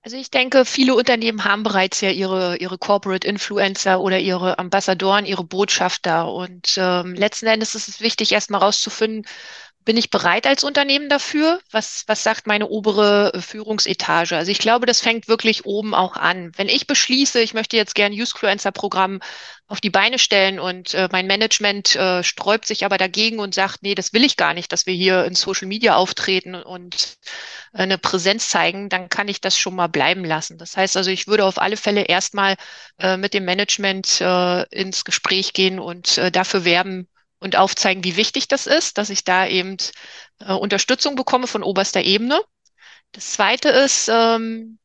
Also 0.03 0.17
ich 0.17 0.31
denke, 0.31 0.65
viele 0.65 0.95
Unternehmen 0.95 1.43
haben 1.45 1.61
bereits 1.63 2.01
ja 2.01 2.09
ihre, 2.09 2.57
ihre 2.57 2.77
Corporate 2.79 3.27
Influencer 3.27 4.01
oder 4.01 4.17
ihre 4.19 4.57
Ambassadoren, 4.57 5.25
ihre 5.27 5.43
Botschafter. 5.43 6.31
Und 6.31 6.75
ähm, 6.77 7.13
letzten 7.13 7.45
Endes 7.45 7.75
ist 7.75 7.87
es 7.87 8.01
wichtig, 8.01 8.31
erstmal 8.31 8.61
rauszufinden, 8.61 9.27
bin 9.83 9.97
ich 9.97 10.09
bereit 10.09 10.45
als 10.45 10.63
Unternehmen 10.63 11.09
dafür? 11.09 11.59
Was, 11.71 12.03
was 12.07 12.23
sagt 12.23 12.47
meine 12.47 12.67
obere 12.67 13.31
Führungsetage? 13.41 14.35
Also 14.35 14.51
ich 14.51 14.59
glaube, 14.59 14.85
das 14.85 15.01
fängt 15.01 15.27
wirklich 15.27 15.65
oben 15.65 15.93
auch 15.95 16.15
an. 16.15 16.51
Wenn 16.55 16.69
ich 16.69 16.87
beschließe, 16.87 17.41
ich 17.41 17.53
möchte 17.53 17.77
jetzt 17.77 17.95
gern 17.95 18.13
Usefluencer-Programm 18.13 19.21
auf 19.67 19.81
die 19.81 19.89
Beine 19.89 20.19
stellen 20.19 20.59
und 20.59 20.93
äh, 20.93 21.07
mein 21.11 21.27
Management 21.27 21.95
äh, 21.95 22.23
sträubt 22.23 22.67
sich 22.67 22.85
aber 22.85 22.97
dagegen 22.97 23.39
und 23.39 23.55
sagt, 23.55 23.83
nee, 23.83 23.95
das 23.95 24.13
will 24.13 24.23
ich 24.23 24.37
gar 24.37 24.53
nicht, 24.53 24.71
dass 24.71 24.85
wir 24.85 24.93
hier 24.93 25.25
in 25.25 25.33
Social 25.33 25.67
Media 25.67 25.95
auftreten 25.95 26.55
und 26.55 27.17
äh, 27.73 27.83
eine 27.83 27.97
Präsenz 27.97 28.49
zeigen, 28.49 28.89
dann 28.89 29.09
kann 29.09 29.29
ich 29.29 29.41
das 29.41 29.57
schon 29.57 29.75
mal 29.75 29.87
bleiben 29.87 30.25
lassen. 30.25 30.57
Das 30.57 30.77
heißt 30.77 30.97
also, 30.97 31.09
ich 31.09 31.27
würde 31.27 31.45
auf 31.45 31.57
alle 31.57 31.77
Fälle 31.77 32.03
erstmal 32.03 32.55
äh, 32.99 33.17
mit 33.17 33.33
dem 33.33 33.45
Management 33.45 34.21
äh, 34.21 34.63
ins 34.69 35.05
Gespräch 35.05 35.53
gehen 35.53 35.79
und 35.79 36.17
äh, 36.17 36.31
dafür 36.31 36.65
werben, 36.65 37.07
und 37.41 37.57
aufzeigen, 37.57 38.03
wie 38.05 38.15
wichtig 38.15 38.47
das 38.47 38.67
ist, 38.67 38.97
dass 38.97 39.09
ich 39.09 39.25
da 39.25 39.45
eben 39.45 39.75
äh, 40.39 40.53
Unterstützung 40.53 41.15
bekomme 41.15 41.47
von 41.47 41.63
oberster 41.63 42.01
Ebene. 42.01 42.39
Das 43.11 43.31
zweite 43.33 43.69
ist, 43.69 44.09
ähm, 44.09 44.79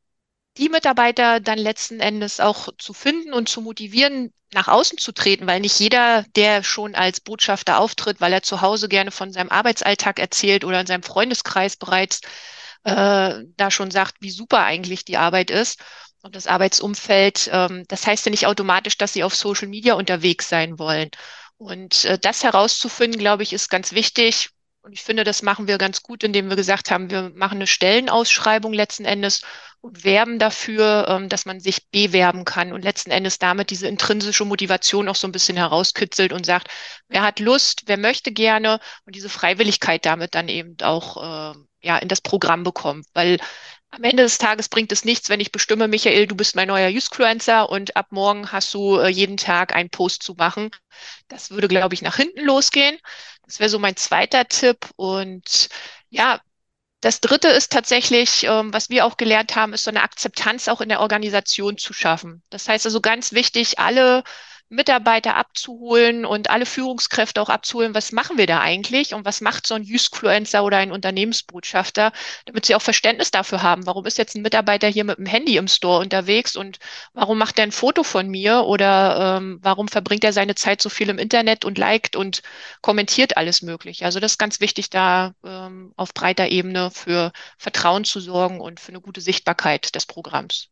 die 0.56 0.70
Mitarbeiter 0.70 1.38
dann 1.38 1.58
letzten 1.58 2.00
Endes 2.00 2.40
auch 2.40 2.68
zu 2.78 2.92
finden 2.94 3.32
und 3.34 3.48
zu 3.48 3.60
motivieren, 3.60 4.32
nach 4.54 4.68
außen 4.68 4.96
zu 4.98 5.12
treten, 5.12 5.46
weil 5.46 5.60
nicht 5.60 5.78
jeder, 5.78 6.24
der 6.34 6.62
schon 6.62 6.94
als 6.94 7.20
Botschafter 7.20 7.78
auftritt, 7.78 8.20
weil 8.20 8.32
er 8.32 8.42
zu 8.42 8.62
Hause 8.62 8.88
gerne 8.88 9.10
von 9.10 9.32
seinem 9.32 9.50
Arbeitsalltag 9.50 10.18
erzählt 10.18 10.64
oder 10.64 10.80
in 10.80 10.86
seinem 10.86 11.02
Freundeskreis 11.02 11.76
bereits 11.76 12.20
äh, 12.84 13.44
da 13.56 13.70
schon 13.70 13.90
sagt, 13.90 14.16
wie 14.20 14.30
super 14.30 14.64
eigentlich 14.64 15.04
die 15.04 15.18
Arbeit 15.18 15.50
ist 15.50 15.80
und 16.22 16.36
das 16.36 16.46
Arbeitsumfeld. 16.46 17.50
Ähm, 17.52 17.84
das 17.88 18.06
heißt 18.06 18.24
ja 18.26 18.30
nicht 18.30 18.46
automatisch, 18.46 18.96
dass 18.96 19.12
sie 19.12 19.24
auf 19.24 19.34
Social 19.34 19.68
Media 19.68 19.94
unterwegs 19.94 20.48
sein 20.48 20.78
wollen. 20.78 21.10
Und 21.58 22.04
äh, 22.04 22.18
das 22.18 22.44
herauszufinden, 22.44 23.18
glaube 23.18 23.42
ich, 23.42 23.52
ist 23.52 23.68
ganz 23.68 23.92
wichtig. 23.92 24.50
Und 24.82 24.92
ich 24.92 25.02
finde, 25.02 25.24
das 25.24 25.42
machen 25.42 25.66
wir 25.66 25.78
ganz 25.78 26.02
gut, 26.02 26.22
indem 26.22 26.48
wir 26.48 26.54
gesagt 26.56 26.90
haben, 26.90 27.10
wir 27.10 27.32
machen 27.34 27.56
eine 27.56 27.66
Stellenausschreibung 27.66 28.72
letzten 28.72 29.04
Endes 29.04 29.42
und 29.80 30.04
werben 30.04 30.38
dafür, 30.38 31.06
ähm, 31.08 31.28
dass 31.28 31.44
man 31.44 31.58
sich 31.60 31.88
bewerben 31.90 32.44
kann 32.44 32.72
und 32.72 32.82
letzten 32.82 33.10
Endes 33.10 33.38
damit 33.38 33.70
diese 33.70 33.88
intrinsische 33.88 34.44
Motivation 34.44 35.08
auch 35.08 35.16
so 35.16 35.26
ein 35.26 35.32
bisschen 35.32 35.56
herauskitzelt 35.56 36.32
und 36.32 36.46
sagt, 36.46 36.68
wer 37.08 37.22
hat 37.22 37.40
Lust, 37.40 37.82
wer 37.86 37.96
möchte 37.96 38.30
gerne 38.32 38.78
und 39.06 39.16
diese 39.16 39.28
Freiwilligkeit 39.28 40.06
damit 40.06 40.34
dann 40.34 40.48
eben 40.48 40.76
auch 40.82 41.16
äh, 41.52 41.58
ja, 41.82 41.98
in 41.98 42.08
das 42.08 42.20
Programm 42.20 42.62
bekommt. 42.62 43.06
Weil 43.12 43.38
am 43.96 44.04
Ende 44.04 44.22
des 44.22 44.38
Tages 44.38 44.68
bringt 44.68 44.92
es 44.92 45.04
nichts, 45.04 45.28
wenn 45.30 45.40
ich 45.40 45.52
bestimme, 45.52 45.88
Michael, 45.88 46.26
du 46.26 46.34
bist 46.34 46.54
mein 46.54 46.68
neuer 46.68 46.90
Usefluencer 46.90 47.70
und 47.70 47.96
ab 47.96 48.08
morgen 48.10 48.52
hast 48.52 48.72
du 48.74 48.98
äh, 48.98 49.08
jeden 49.08 49.38
Tag 49.38 49.74
einen 49.74 49.90
Post 49.90 50.22
zu 50.22 50.34
machen. 50.34 50.70
Das 51.28 51.50
würde, 51.50 51.68
glaube 51.68 51.94
ich, 51.94 52.02
nach 52.02 52.16
hinten 52.16 52.44
losgehen. 52.44 52.98
Das 53.46 53.58
wäre 53.58 53.70
so 53.70 53.78
mein 53.78 53.96
zweiter 53.96 54.46
Tipp. 54.48 54.86
Und 54.96 55.68
ja, 56.10 56.40
das 57.00 57.20
dritte 57.20 57.48
ist 57.48 57.72
tatsächlich, 57.72 58.44
ähm, 58.44 58.72
was 58.72 58.90
wir 58.90 59.06
auch 59.06 59.16
gelernt 59.16 59.56
haben, 59.56 59.72
ist 59.72 59.84
so 59.84 59.90
eine 59.90 60.02
Akzeptanz 60.02 60.68
auch 60.68 60.80
in 60.82 60.88
der 60.90 61.00
Organisation 61.00 61.78
zu 61.78 61.92
schaffen. 61.94 62.42
Das 62.50 62.68
heißt 62.68 62.84
also 62.86 63.00
ganz 63.00 63.32
wichtig, 63.32 63.78
alle 63.78 64.24
Mitarbeiter 64.68 65.36
abzuholen 65.36 66.24
und 66.24 66.50
alle 66.50 66.66
Führungskräfte 66.66 67.40
auch 67.40 67.48
abzuholen, 67.48 67.94
was 67.94 68.10
machen 68.10 68.36
wir 68.36 68.46
da 68.46 68.60
eigentlich 68.60 69.14
und 69.14 69.24
was 69.24 69.40
macht 69.40 69.66
so 69.66 69.74
ein 69.74 69.82
Usefluencer 69.82 70.64
oder 70.64 70.78
ein 70.78 70.90
Unternehmensbotschafter, 70.90 72.12
damit 72.46 72.66
sie 72.66 72.74
auch 72.74 72.82
Verständnis 72.82 73.30
dafür 73.30 73.62
haben. 73.62 73.86
Warum 73.86 74.06
ist 74.06 74.18
jetzt 74.18 74.34
ein 74.34 74.42
Mitarbeiter 74.42 74.88
hier 74.88 75.04
mit 75.04 75.18
dem 75.18 75.26
Handy 75.26 75.56
im 75.56 75.68
Store 75.68 76.00
unterwegs 76.00 76.56
und 76.56 76.78
warum 77.12 77.38
macht 77.38 77.58
er 77.58 77.64
ein 77.64 77.72
Foto 77.72 78.02
von 78.02 78.28
mir 78.28 78.64
oder 78.64 79.36
ähm, 79.38 79.60
warum 79.62 79.86
verbringt 79.86 80.24
er 80.24 80.32
seine 80.32 80.56
Zeit 80.56 80.82
so 80.82 80.88
viel 80.88 81.10
im 81.10 81.18
Internet 81.18 81.64
und 81.64 81.78
liked 81.78 82.16
und 82.16 82.42
kommentiert 82.82 83.36
alles 83.36 83.62
Mögliche. 83.62 84.04
Also 84.04 84.18
das 84.18 84.32
ist 84.32 84.38
ganz 84.38 84.60
wichtig, 84.60 84.90
da 84.90 85.32
ähm, 85.44 85.92
auf 85.96 86.12
breiter 86.12 86.48
Ebene 86.48 86.90
für 86.90 87.32
Vertrauen 87.56 88.04
zu 88.04 88.18
sorgen 88.18 88.60
und 88.60 88.80
für 88.80 88.90
eine 88.90 89.00
gute 89.00 89.20
Sichtbarkeit 89.20 89.94
des 89.94 90.06
Programms. 90.06 90.68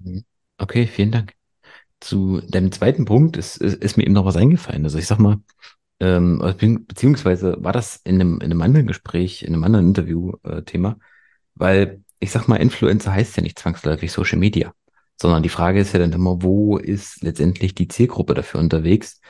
Mhm. 0.00 0.24
Okay, 0.58 0.86
vielen 0.86 1.10
Dank 1.10 1.35
zu 2.06 2.40
deinem 2.48 2.72
zweiten 2.72 3.04
Punkt 3.04 3.36
ist, 3.36 3.56
ist, 3.58 3.82
ist 3.82 3.96
mir 3.96 4.04
eben 4.04 4.14
noch 4.14 4.24
was 4.24 4.36
eingefallen. 4.36 4.84
Also 4.84 4.98
ich 4.98 5.06
sag 5.06 5.18
mal, 5.18 5.38
ähm, 6.00 6.38
beziehungsweise 6.86 7.56
war 7.60 7.72
das 7.72 7.96
in 8.04 8.20
einem, 8.20 8.36
in 8.36 8.50
einem 8.50 8.62
anderen 8.62 8.86
Gespräch, 8.86 9.42
in 9.42 9.54
einem 9.54 9.64
anderen 9.64 9.88
Interview-Thema, 9.88 10.90
äh, 10.90 11.04
weil 11.54 12.02
ich 12.20 12.30
sag 12.30 12.48
mal, 12.48 12.56
Influencer 12.56 13.12
heißt 13.12 13.36
ja 13.36 13.42
nicht 13.42 13.58
zwangsläufig 13.58 14.12
Social 14.12 14.38
Media, 14.38 14.72
sondern 15.20 15.42
die 15.42 15.48
Frage 15.48 15.80
ist 15.80 15.92
ja 15.92 15.98
dann 15.98 16.12
immer, 16.12 16.42
wo 16.42 16.78
ist 16.78 17.22
letztendlich 17.22 17.74
die 17.74 17.88
Zielgruppe 17.88 18.34
dafür 18.34 18.60
unterwegs? 18.60 19.20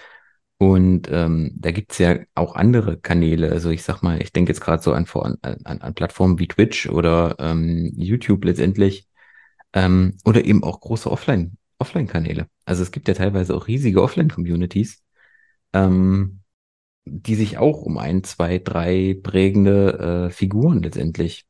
Und 0.59 1.09
ähm, 1.11 1.53
da 1.57 1.71
gibt's 1.73 1.99
ja 1.99 2.19
auch 2.35 2.55
andere 2.57 2.99
Kanäle. 2.99 3.51
Also 3.53 3.71
ich 3.71 3.83
sag 3.83 4.03
mal, 4.03 4.23
ich 4.23 4.33
denke 4.33 4.53
jetzt 4.53 4.61
gerade 4.61 4.83
so 4.83 4.93
an, 4.93 5.07
an, 5.43 5.59
an 5.65 5.95
Plattformen 5.95 6.39
wie 6.39 6.49
Twitch 6.49 6.89
oder 6.89 7.37
ähm, 7.39 7.93
YouTube 7.97 8.45
letztendlich 8.45 9.07
ähm, 9.75 10.17
oder 10.25 10.45
eben 10.45 10.65
auch 10.65 10.81
große 10.81 11.11
Offline- 11.11 11.57
Offline-Kanäle. 11.79 12.49
Also 12.65 12.83
es 12.83 12.91
gibt 12.91 13.09
ja 13.09 13.15
teilweise 13.15 13.55
auch 13.55 13.69
riesige 13.69 14.03
Offline-Communities, 14.03 15.03
ähm, 15.73 16.41
die 17.05 17.35
sich 17.37 17.59
auch 17.59 17.83
um 17.83 17.99
ein, 17.99 18.25
zwei, 18.25 18.59
drei 18.59 19.19
prägende 19.23 20.29
äh, 20.29 20.31
Figuren 20.31 20.83
letztendlich 20.83 21.47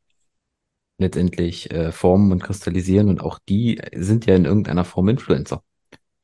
letztendlich 0.98 1.70
äh, 1.72 1.92
formen 1.92 2.32
und 2.32 2.42
kristallisieren 2.42 3.08
und 3.08 3.20
auch 3.20 3.38
die 3.48 3.80
sind 3.94 4.26
ja 4.26 4.34
in 4.34 4.44
irgendeiner 4.46 4.84
Form 4.84 5.08
Influencer 5.08 5.62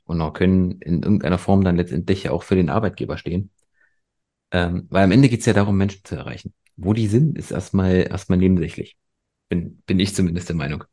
und 0.04 0.20
auch 0.20 0.32
können 0.32 0.80
in 0.80 1.02
irgendeiner 1.02 1.38
Form 1.38 1.64
dann 1.64 1.76
letztendlich 1.76 2.28
auch 2.30 2.42
für 2.42 2.56
den 2.56 2.70
Arbeitgeber 2.70 3.18
stehen. 3.18 3.50
Ähm, 4.50 4.86
weil 4.90 5.04
am 5.04 5.12
Ende 5.12 5.28
geht 5.28 5.40
es 5.40 5.46
ja 5.46 5.52
darum, 5.52 5.76
Menschen 5.76 6.04
zu 6.04 6.16
erreichen. 6.16 6.54
Wo 6.76 6.92
die 6.92 7.06
sind, 7.06 7.38
ist 7.38 7.50
erstmal 7.50 8.06
erstmal 8.10 8.38
nebensächlich. 8.38 8.96
Bin, 9.48 9.82
bin 9.86 10.00
ich 10.00 10.14
zumindest 10.14 10.48
der 10.48 10.56
Meinung. 10.56 10.84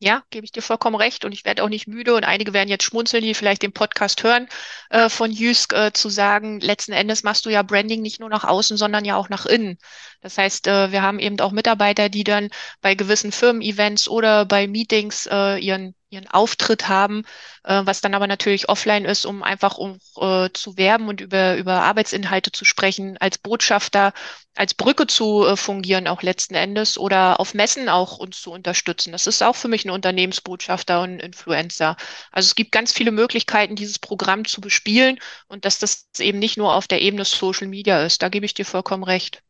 Ja, 0.00 0.22
gebe 0.30 0.44
ich 0.44 0.52
dir 0.52 0.62
vollkommen 0.62 0.94
recht. 0.94 1.24
Und 1.24 1.32
ich 1.32 1.44
werde 1.44 1.62
auch 1.64 1.68
nicht 1.68 1.88
müde. 1.88 2.14
Und 2.14 2.22
einige 2.24 2.52
werden 2.52 2.68
jetzt 2.68 2.84
schmunzeln, 2.84 3.24
die 3.24 3.34
vielleicht 3.34 3.62
den 3.62 3.72
Podcast 3.72 4.22
hören, 4.22 4.48
äh, 4.90 5.08
von 5.08 5.32
Jysk 5.32 5.72
äh, 5.72 5.92
zu 5.92 6.08
sagen, 6.08 6.60
letzten 6.60 6.92
Endes 6.92 7.24
machst 7.24 7.46
du 7.46 7.50
ja 7.50 7.62
Branding 7.62 8.00
nicht 8.00 8.20
nur 8.20 8.28
nach 8.28 8.44
außen, 8.44 8.76
sondern 8.76 9.04
ja 9.04 9.16
auch 9.16 9.28
nach 9.28 9.44
innen. 9.46 9.76
Das 10.20 10.38
heißt, 10.38 10.68
äh, 10.68 10.92
wir 10.92 11.02
haben 11.02 11.18
eben 11.18 11.40
auch 11.40 11.50
Mitarbeiter, 11.50 12.08
die 12.08 12.22
dann 12.24 12.50
bei 12.80 12.94
gewissen 12.94 13.32
Firmen-Events 13.32 14.08
oder 14.08 14.44
bei 14.46 14.68
Meetings 14.68 15.26
äh, 15.30 15.58
ihren 15.58 15.94
ihren 16.10 16.28
Auftritt 16.28 16.88
haben, 16.88 17.24
äh, 17.64 17.82
was 17.84 18.00
dann 18.00 18.14
aber 18.14 18.26
natürlich 18.26 18.68
offline 18.68 19.04
ist, 19.04 19.24
um 19.26 19.42
einfach 19.42 19.78
um, 19.78 19.98
äh, 20.16 20.50
zu 20.52 20.76
werben 20.76 21.08
und 21.08 21.20
über, 21.20 21.56
über 21.56 21.82
Arbeitsinhalte 21.82 22.52
zu 22.52 22.64
sprechen, 22.64 23.16
als 23.18 23.38
Botschafter, 23.38 24.12
als 24.56 24.74
Brücke 24.74 25.06
zu 25.06 25.46
äh, 25.46 25.56
fungieren 25.56 26.08
auch 26.08 26.22
letzten 26.22 26.54
Endes 26.54 26.98
oder 26.98 27.40
auf 27.40 27.54
Messen 27.54 27.88
auch 27.88 28.18
uns 28.18 28.40
zu 28.40 28.52
unterstützen. 28.52 29.12
Das 29.12 29.26
ist 29.26 29.42
auch 29.42 29.56
für 29.56 29.68
mich 29.68 29.84
ein 29.84 29.90
Unternehmensbotschafter 29.90 31.02
und 31.02 31.20
Influencer. 31.20 31.96
Also 32.32 32.46
es 32.48 32.54
gibt 32.54 32.72
ganz 32.72 32.92
viele 32.92 33.12
Möglichkeiten, 33.12 33.76
dieses 33.76 33.98
Programm 33.98 34.44
zu 34.44 34.60
bespielen 34.60 35.18
und 35.48 35.64
dass 35.64 35.78
das 35.78 36.08
eben 36.18 36.38
nicht 36.38 36.56
nur 36.56 36.74
auf 36.74 36.88
der 36.88 37.00
Ebene 37.02 37.24
Social 37.24 37.68
Media 37.68 38.02
ist. 38.02 38.22
Da 38.22 38.28
gebe 38.28 38.46
ich 38.46 38.54
dir 38.54 38.64
vollkommen 38.64 39.04
recht. 39.04 39.42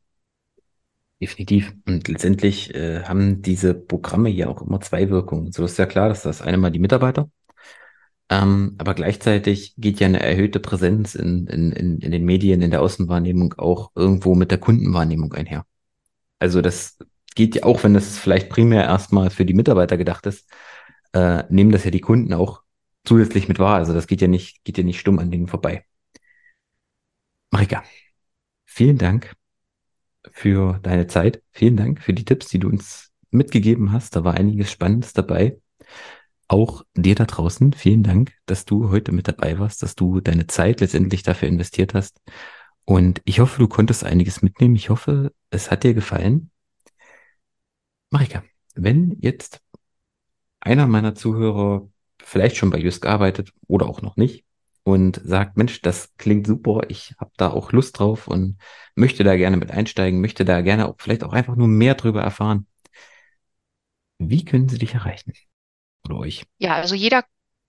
Definitiv. 1.20 1.74
Und 1.86 2.06
letztendlich 2.08 2.74
äh, 2.74 3.02
haben 3.02 3.42
diese 3.42 3.74
Programme 3.74 4.28
ja 4.28 4.48
auch 4.48 4.62
immer 4.62 4.80
zwei 4.80 5.10
Wirkungen. 5.10 5.50
So 5.52 5.64
ist 5.64 5.78
ja 5.78 5.86
klar, 5.86 6.08
dass 6.08 6.22
das 6.22 6.42
eine 6.42 6.58
mal 6.58 6.70
die 6.70 6.78
Mitarbeiter, 6.78 7.28
ähm, 8.30 8.74
aber 8.78 8.94
gleichzeitig 8.94 9.74
geht 9.78 10.00
ja 10.00 10.06
eine 10.06 10.20
erhöhte 10.20 10.60
Präsenz 10.60 11.14
in, 11.14 11.46
in, 11.46 11.72
in, 11.72 11.98
in 12.00 12.10
den 12.10 12.24
Medien, 12.24 12.60
in 12.62 12.70
der 12.70 12.82
Außenwahrnehmung 12.82 13.54
auch 13.54 13.90
irgendwo 13.94 14.34
mit 14.34 14.50
der 14.50 14.58
Kundenwahrnehmung 14.58 15.32
einher. 15.32 15.64
Also 16.38 16.60
das 16.62 16.98
geht 17.34 17.56
ja 17.56 17.64
auch, 17.64 17.82
wenn 17.84 17.94
das 17.94 18.18
vielleicht 18.18 18.50
primär 18.50 18.84
erstmal 18.84 19.30
für 19.30 19.46
die 19.46 19.54
Mitarbeiter 19.54 19.96
gedacht 19.96 20.26
ist, 20.26 20.50
äh, 21.14 21.44
nehmen 21.50 21.72
das 21.72 21.84
ja 21.84 21.90
die 21.90 22.00
Kunden 22.00 22.34
auch 22.34 22.62
zusätzlich 23.04 23.48
mit 23.48 23.58
wahr. 23.58 23.76
Also 23.78 23.94
das 23.94 24.06
geht 24.06 24.20
ja 24.20 24.28
nicht, 24.28 24.64
geht 24.64 24.78
ja 24.78 24.84
nicht 24.84 25.00
stumm 25.00 25.18
an 25.18 25.30
denen 25.30 25.48
vorbei. 25.48 25.84
Marika, 27.50 27.82
vielen 28.66 28.98
Dank 28.98 29.37
für 30.32 30.78
deine 30.82 31.06
Zeit. 31.06 31.42
Vielen 31.52 31.76
Dank 31.76 32.02
für 32.02 32.12
die 32.12 32.24
Tipps, 32.24 32.48
die 32.48 32.58
du 32.58 32.68
uns 32.68 33.12
mitgegeben 33.30 33.92
hast. 33.92 34.16
Da 34.16 34.24
war 34.24 34.34
einiges 34.34 34.70
Spannendes 34.70 35.12
dabei. 35.12 35.58
Auch 36.48 36.84
dir 36.94 37.14
da 37.14 37.26
draußen, 37.26 37.74
vielen 37.74 38.02
Dank, 38.02 38.32
dass 38.46 38.64
du 38.64 38.90
heute 38.90 39.12
mit 39.12 39.28
dabei 39.28 39.58
warst, 39.58 39.82
dass 39.82 39.94
du 39.94 40.20
deine 40.20 40.46
Zeit 40.46 40.80
letztendlich 40.80 41.22
dafür 41.22 41.48
investiert 41.48 41.94
hast. 41.94 42.20
Und 42.86 43.20
ich 43.26 43.40
hoffe, 43.40 43.58
du 43.58 43.68
konntest 43.68 44.04
einiges 44.04 44.40
mitnehmen. 44.40 44.74
Ich 44.74 44.88
hoffe, 44.88 45.32
es 45.50 45.70
hat 45.70 45.84
dir 45.84 45.92
gefallen. 45.92 46.50
Marika, 48.10 48.42
wenn 48.74 49.18
jetzt 49.20 49.60
einer 50.60 50.86
meiner 50.86 51.14
Zuhörer 51.14 51.88
vielleicht 52.22 52.56
schon 52.56 52.70
bei 52.70 52.78
Just 52.78 53.02
gearbeitet 53.02 53.52
oder 53.66 53.86
auch 53.86 54.00
noch 54.00 54.16
nicht, 54.16 54.44
und 54.88 55.20
sagt, 55.22 55.58
Mensch, 55.58 55.82
das 55.82 56.16
klingt 56.16 56.46
super, 56.46 56.80
ich 56.88 57.14
habe 57.20 57.30
da 57.36 57.50
auch 57.50 57.72
Lust 57.72 57.98
drauf 57.98 58.26
und 58.26 58.58
möchte 58.94 59.22
da 59.22 59.36
gerne 59.36 59.58
mit 59.58 59.70
einsteigen, 59.70 60.20
möchte 60.20 60.46
da 60.46 60.62
gerne 60.62 60.88
auch 60.88 60.94
vielleicht 60.98 61.24
auch 61.24 61.34
einfach 61.34 61.56
nur 61.56 61.68
mehr 61.68 61.94
drüber 61.94 62.22
erfahren. 62.22 62.66
Wie 64.18 64.44
können 64.46 64.68
sie 64.68 64.78
dich 64.78 64.94
erreichen? 64.94 65.34
Oder 66.06 66.16
euch? 66.16 66.44
Ja, 66.58 66.74
also 66.76 66.94
jeder 66.94 67.24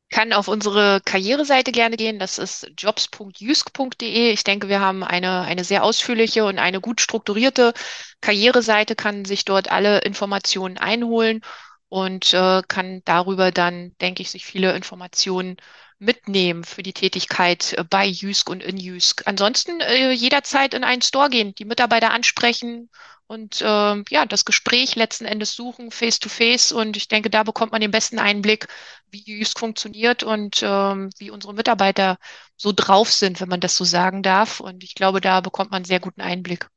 kann 0.10 0.32
auf 0.34 0.48
unsere 0.48 1.02
Karriereseite 1.04 1.72
gerne 1.72 1.98
gehen. 1.98 2.20
Das 2.20 2.38
ist 2.38 2.72
jobs.jysk.de. 2.78 4.32
Ich 4.32 4.44
denke, 4.46 4.70
wir 4.70 4.80
haben 4.80 5.04
eine, 5.04 5.42
eine 5.42 5.64
sehr 5.66 5.84
ausführliche 5.84 6.46
und 6.46 6.58
eine 6.58 6.80
gut 6.80 7.02
strukturierte 7.02 7.74
Karriereseite, 8.22 8.96
kann 8.96 9.26
sich 9.26 9.46
dort 9.46 9.72
alle 9.72 10.00
Informationen 10.00 10.78
einholen 10.78 11.42
und 11.90 12.34
äh, 12.34 12.62
kann 12.68 13.02
darüber 13.04 13.52
dann, 13.52 13.96
denke 14.00 14.22
ich, 14.22 14.32
sich 14.32 14.46
viele 14.46 14.76
Informationen 14.76 15.58
mitnehmen 16.00 16.64
für 16.64 16.82
die 16.84 16.94
Tätigkeit 16.94 17.74
äh, 17.74 17.84
bei 17.84 18.06
Jysk 18.06 18.50
und 18.50 18.64
in 18.64 18.78
Jysk. 18.78 19.24
Ansonsten 19.26 19.82
äh, 19.82 20.12
jederzeit 20.12 20.74
in 20.74 20.84
einen 20.84 21.02
Store 21.02 21.30
gehen, 21.30 21.54
die 21.56 21.66
Mitarbeiter 21.66 22.12
ansprechen 22.12 22.90
und 23.28 23.62
äh, 23.62 23.66
ja, 24.10 24.26
das 24.26 24.44
Gespräch 24.44 24.96
letzten 24.96 25.26
Endes 25.26 25.54
suchen, 25.54 25.92
face 25.92 26.20
to 26.20 26.30
face. 26.30 26.72
Und 26.72 26.98
ich 26.98 27.08
denke, 27.10 27.30
da 27.30 27.44
bekommt 27.44 27.72
man 27.72 27.82
den 27.82 27.92
besten 27.92 28.18
Einblick, 28.18 28.68
wie 29.12 29.24
Jysk 29.24 29.60
funktioniert 29.60 30.24
und 30.24 30.62
ähm, 30.64 31.12
wie 31.20 31.30
unsere 31.30 31.54
Mitarbeiter 31.54 32.18
so 32.58 32.72
drauf 32.72 33.12
sind, 33.12 33.40
wenn 33.40 33.50
man 33.50 33.60
das 33.60 33.76
so 33.76 33.84
sagen 33.84 34.24
darf. 34.24 34.60
Und 34.62 34.84
ich 34.84 34.96
glaube, 34.96 35.22
da 35.22 35.42
bekommt 35.42 35.70
man 35.70 35.78
einen 35.80 35.86
sehr 35.86 36.00
guten 36.00 36.22
Einblick. 36.22 36.70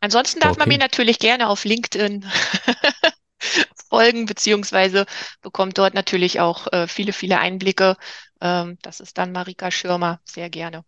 Ansonsten 0.00 0.40
darf 0.40 0.52
okay. 0.52 0.60
man 0.60 0.68
mir 0.68 0.78
natürlich 0.78 1.18
gerne 1.18 1.48
auf 1.48 1.64
LinkedIn 1.64 2.26
folgen, 3.98 4.26
beziehungsweise 4.26 5.06
bekommt 5.42 5.76
dort 5.76 5.94
natürlich 5.94 6.38
auch 6.38 6.72
äh, 6.72 6.86
viele, 6.86 7.12
viele 7.12 7.40
Einblicke. 7.40 7.96
Ähm, 8.40 8.78
das 8.82 9.00
ist 9.00 9.18
dann 9.18 9.32
Marika 9.32 9.72
Schirmer, 9.72 10.20
sehr 10.24 10.50
gerne. 10.50 10.84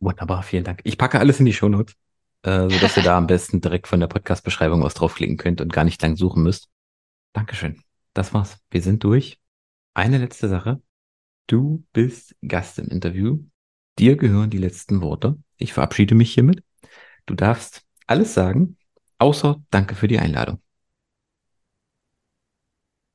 Wunderbar, 0.00 0.42
vielen 0.42 0.64
Dank. 0.64 0.80
Ich 0.84 0.98
packe 0.98 1.18
alles 1.18 1.40
in 1.40 1.46
die 1.46 1.54
Shownotes, 1.54 1.94
äh, 2.42 2.68
sodass 2.68 2.98
ihr 2.98 3.02
da 3.02 3.16
am 3.16 3.26
besten 3.26 3.62
direkt 3.62 3.88
von 3.88 3.98
der 3.98 4.08
Podcast-Beschreibung 4.08 4.82
aus 4.82 4.92
draufklicken 4.92 5.38
könnt 5.38 5.62
und 5.62 5.72
gar 5.72 5.84
nicht 5.84 6.02
lang 6.02 6.16
suchen 6.16 6.42
müsst. 6.42 6.68
Dankeschön. 7.32 7.82
Das 8.12 8.34
war's. 8.34 8.58
Wir 8.70 8.82
sind 8.82 9.02
durch. 9.04 9.38
Eine 9.94 10.18
letzte 10.18 10.48
Sache. 10.48 10.82
Du 11.46 11.84
bist 11.94 12.36
Gast 12.46 12.78
im 12.78 12.88
Interview. 12.88 13.38
Dir 13.98 14.16
gehören 14.16 14.50
die 14.50 14.58
letzten 14.58 15.00
Worte. 15.00 15.38
Ich 15.56 15.72
verabschiede 15.72 16.14
mich 16.14 16.34
hiermit. 16.34 16.62
Du 17.24 17.34
darfst 17.34 17.86
alles 18.06 18.34
sagen, 18.34 18.76
außer 19.18 19.62
Danke 19.70 19.94
für 19.94 20.08
die 20.08 20.18
Einladung. 20.18 20.63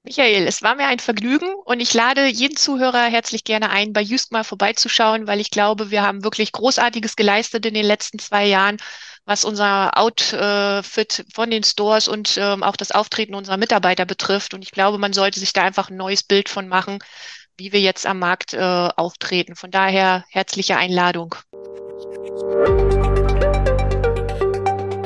Michael, 0.10 0.48
es 0.48 0.64
war 0.64 0.74
mir 0.74 0.88
ein 0.88 0.98
Vergnügen 0.98 1.54
und 1.66 1.80
ich 1.82 1.94
lade 1.94 2.26
jeden 2.26 2.58
Zuhörer 2.58 3.04
herzlich 3.04 3.44
gerne 3.44 3.70
ein, 3.70 3.94
bei 3.94 4.02
Jüsk 4.02 4.32
mal 4.32 4.44
vorbeizuschauen, 4.44 5.28
weil 5.28 5.40
ich 5.40 5.52
glaube, 5.52 5.92
wir 5.92 6.02
haben 6.02 6.24
wirklich 6.24 6.52
Großartiges 6.52 7.16
geleistet 7.16 7.64
in 7.68 7.76
den 7.76 7.86
letzten 7.86 8.18
zwei 8.18 8.48
Jahren, 8.48 8.78
was 9.26 9.46
unser 9.46 9.96
Outfit 10.00 11.26
von 11.32 11.52
den 11.52 11.64
Stores 11.64 12.08
und 12.08 12.40
ähm, 12.42 12.64
auch 12.64 12.76
das 12.76 12.90
Auftreten 12.90 13.36
unserer 13.36 13.58
Mitarbeiter 13.58 14.06
betrifft. 14.06 14.56
Und 14.56 14.64
ich 14.64 14.72
glaube, 14.72 14.98
man 14.98 15.14
sollte 15.14 15.40
sich 15.40 15.54
da 15.54 15.62
einfach 15.62 15.92
ein 15.92 15.98
neues 15.98 16.24
Bild 16.24 16.50
von 16.50 16.68
machen, 16.68 16.98
wie 17.58 17.72
wir 17.72 17.80
jetzt 17.80 18.08
am 18.08 18.18
Markt 18.18 18.56
äh, 18.56 18.58
auftreten. 18.58 19.56
Von 19.56 19.70
daher 19.70 20.26
herzliche 20.30 20.78
Einladung. 20.78 21.36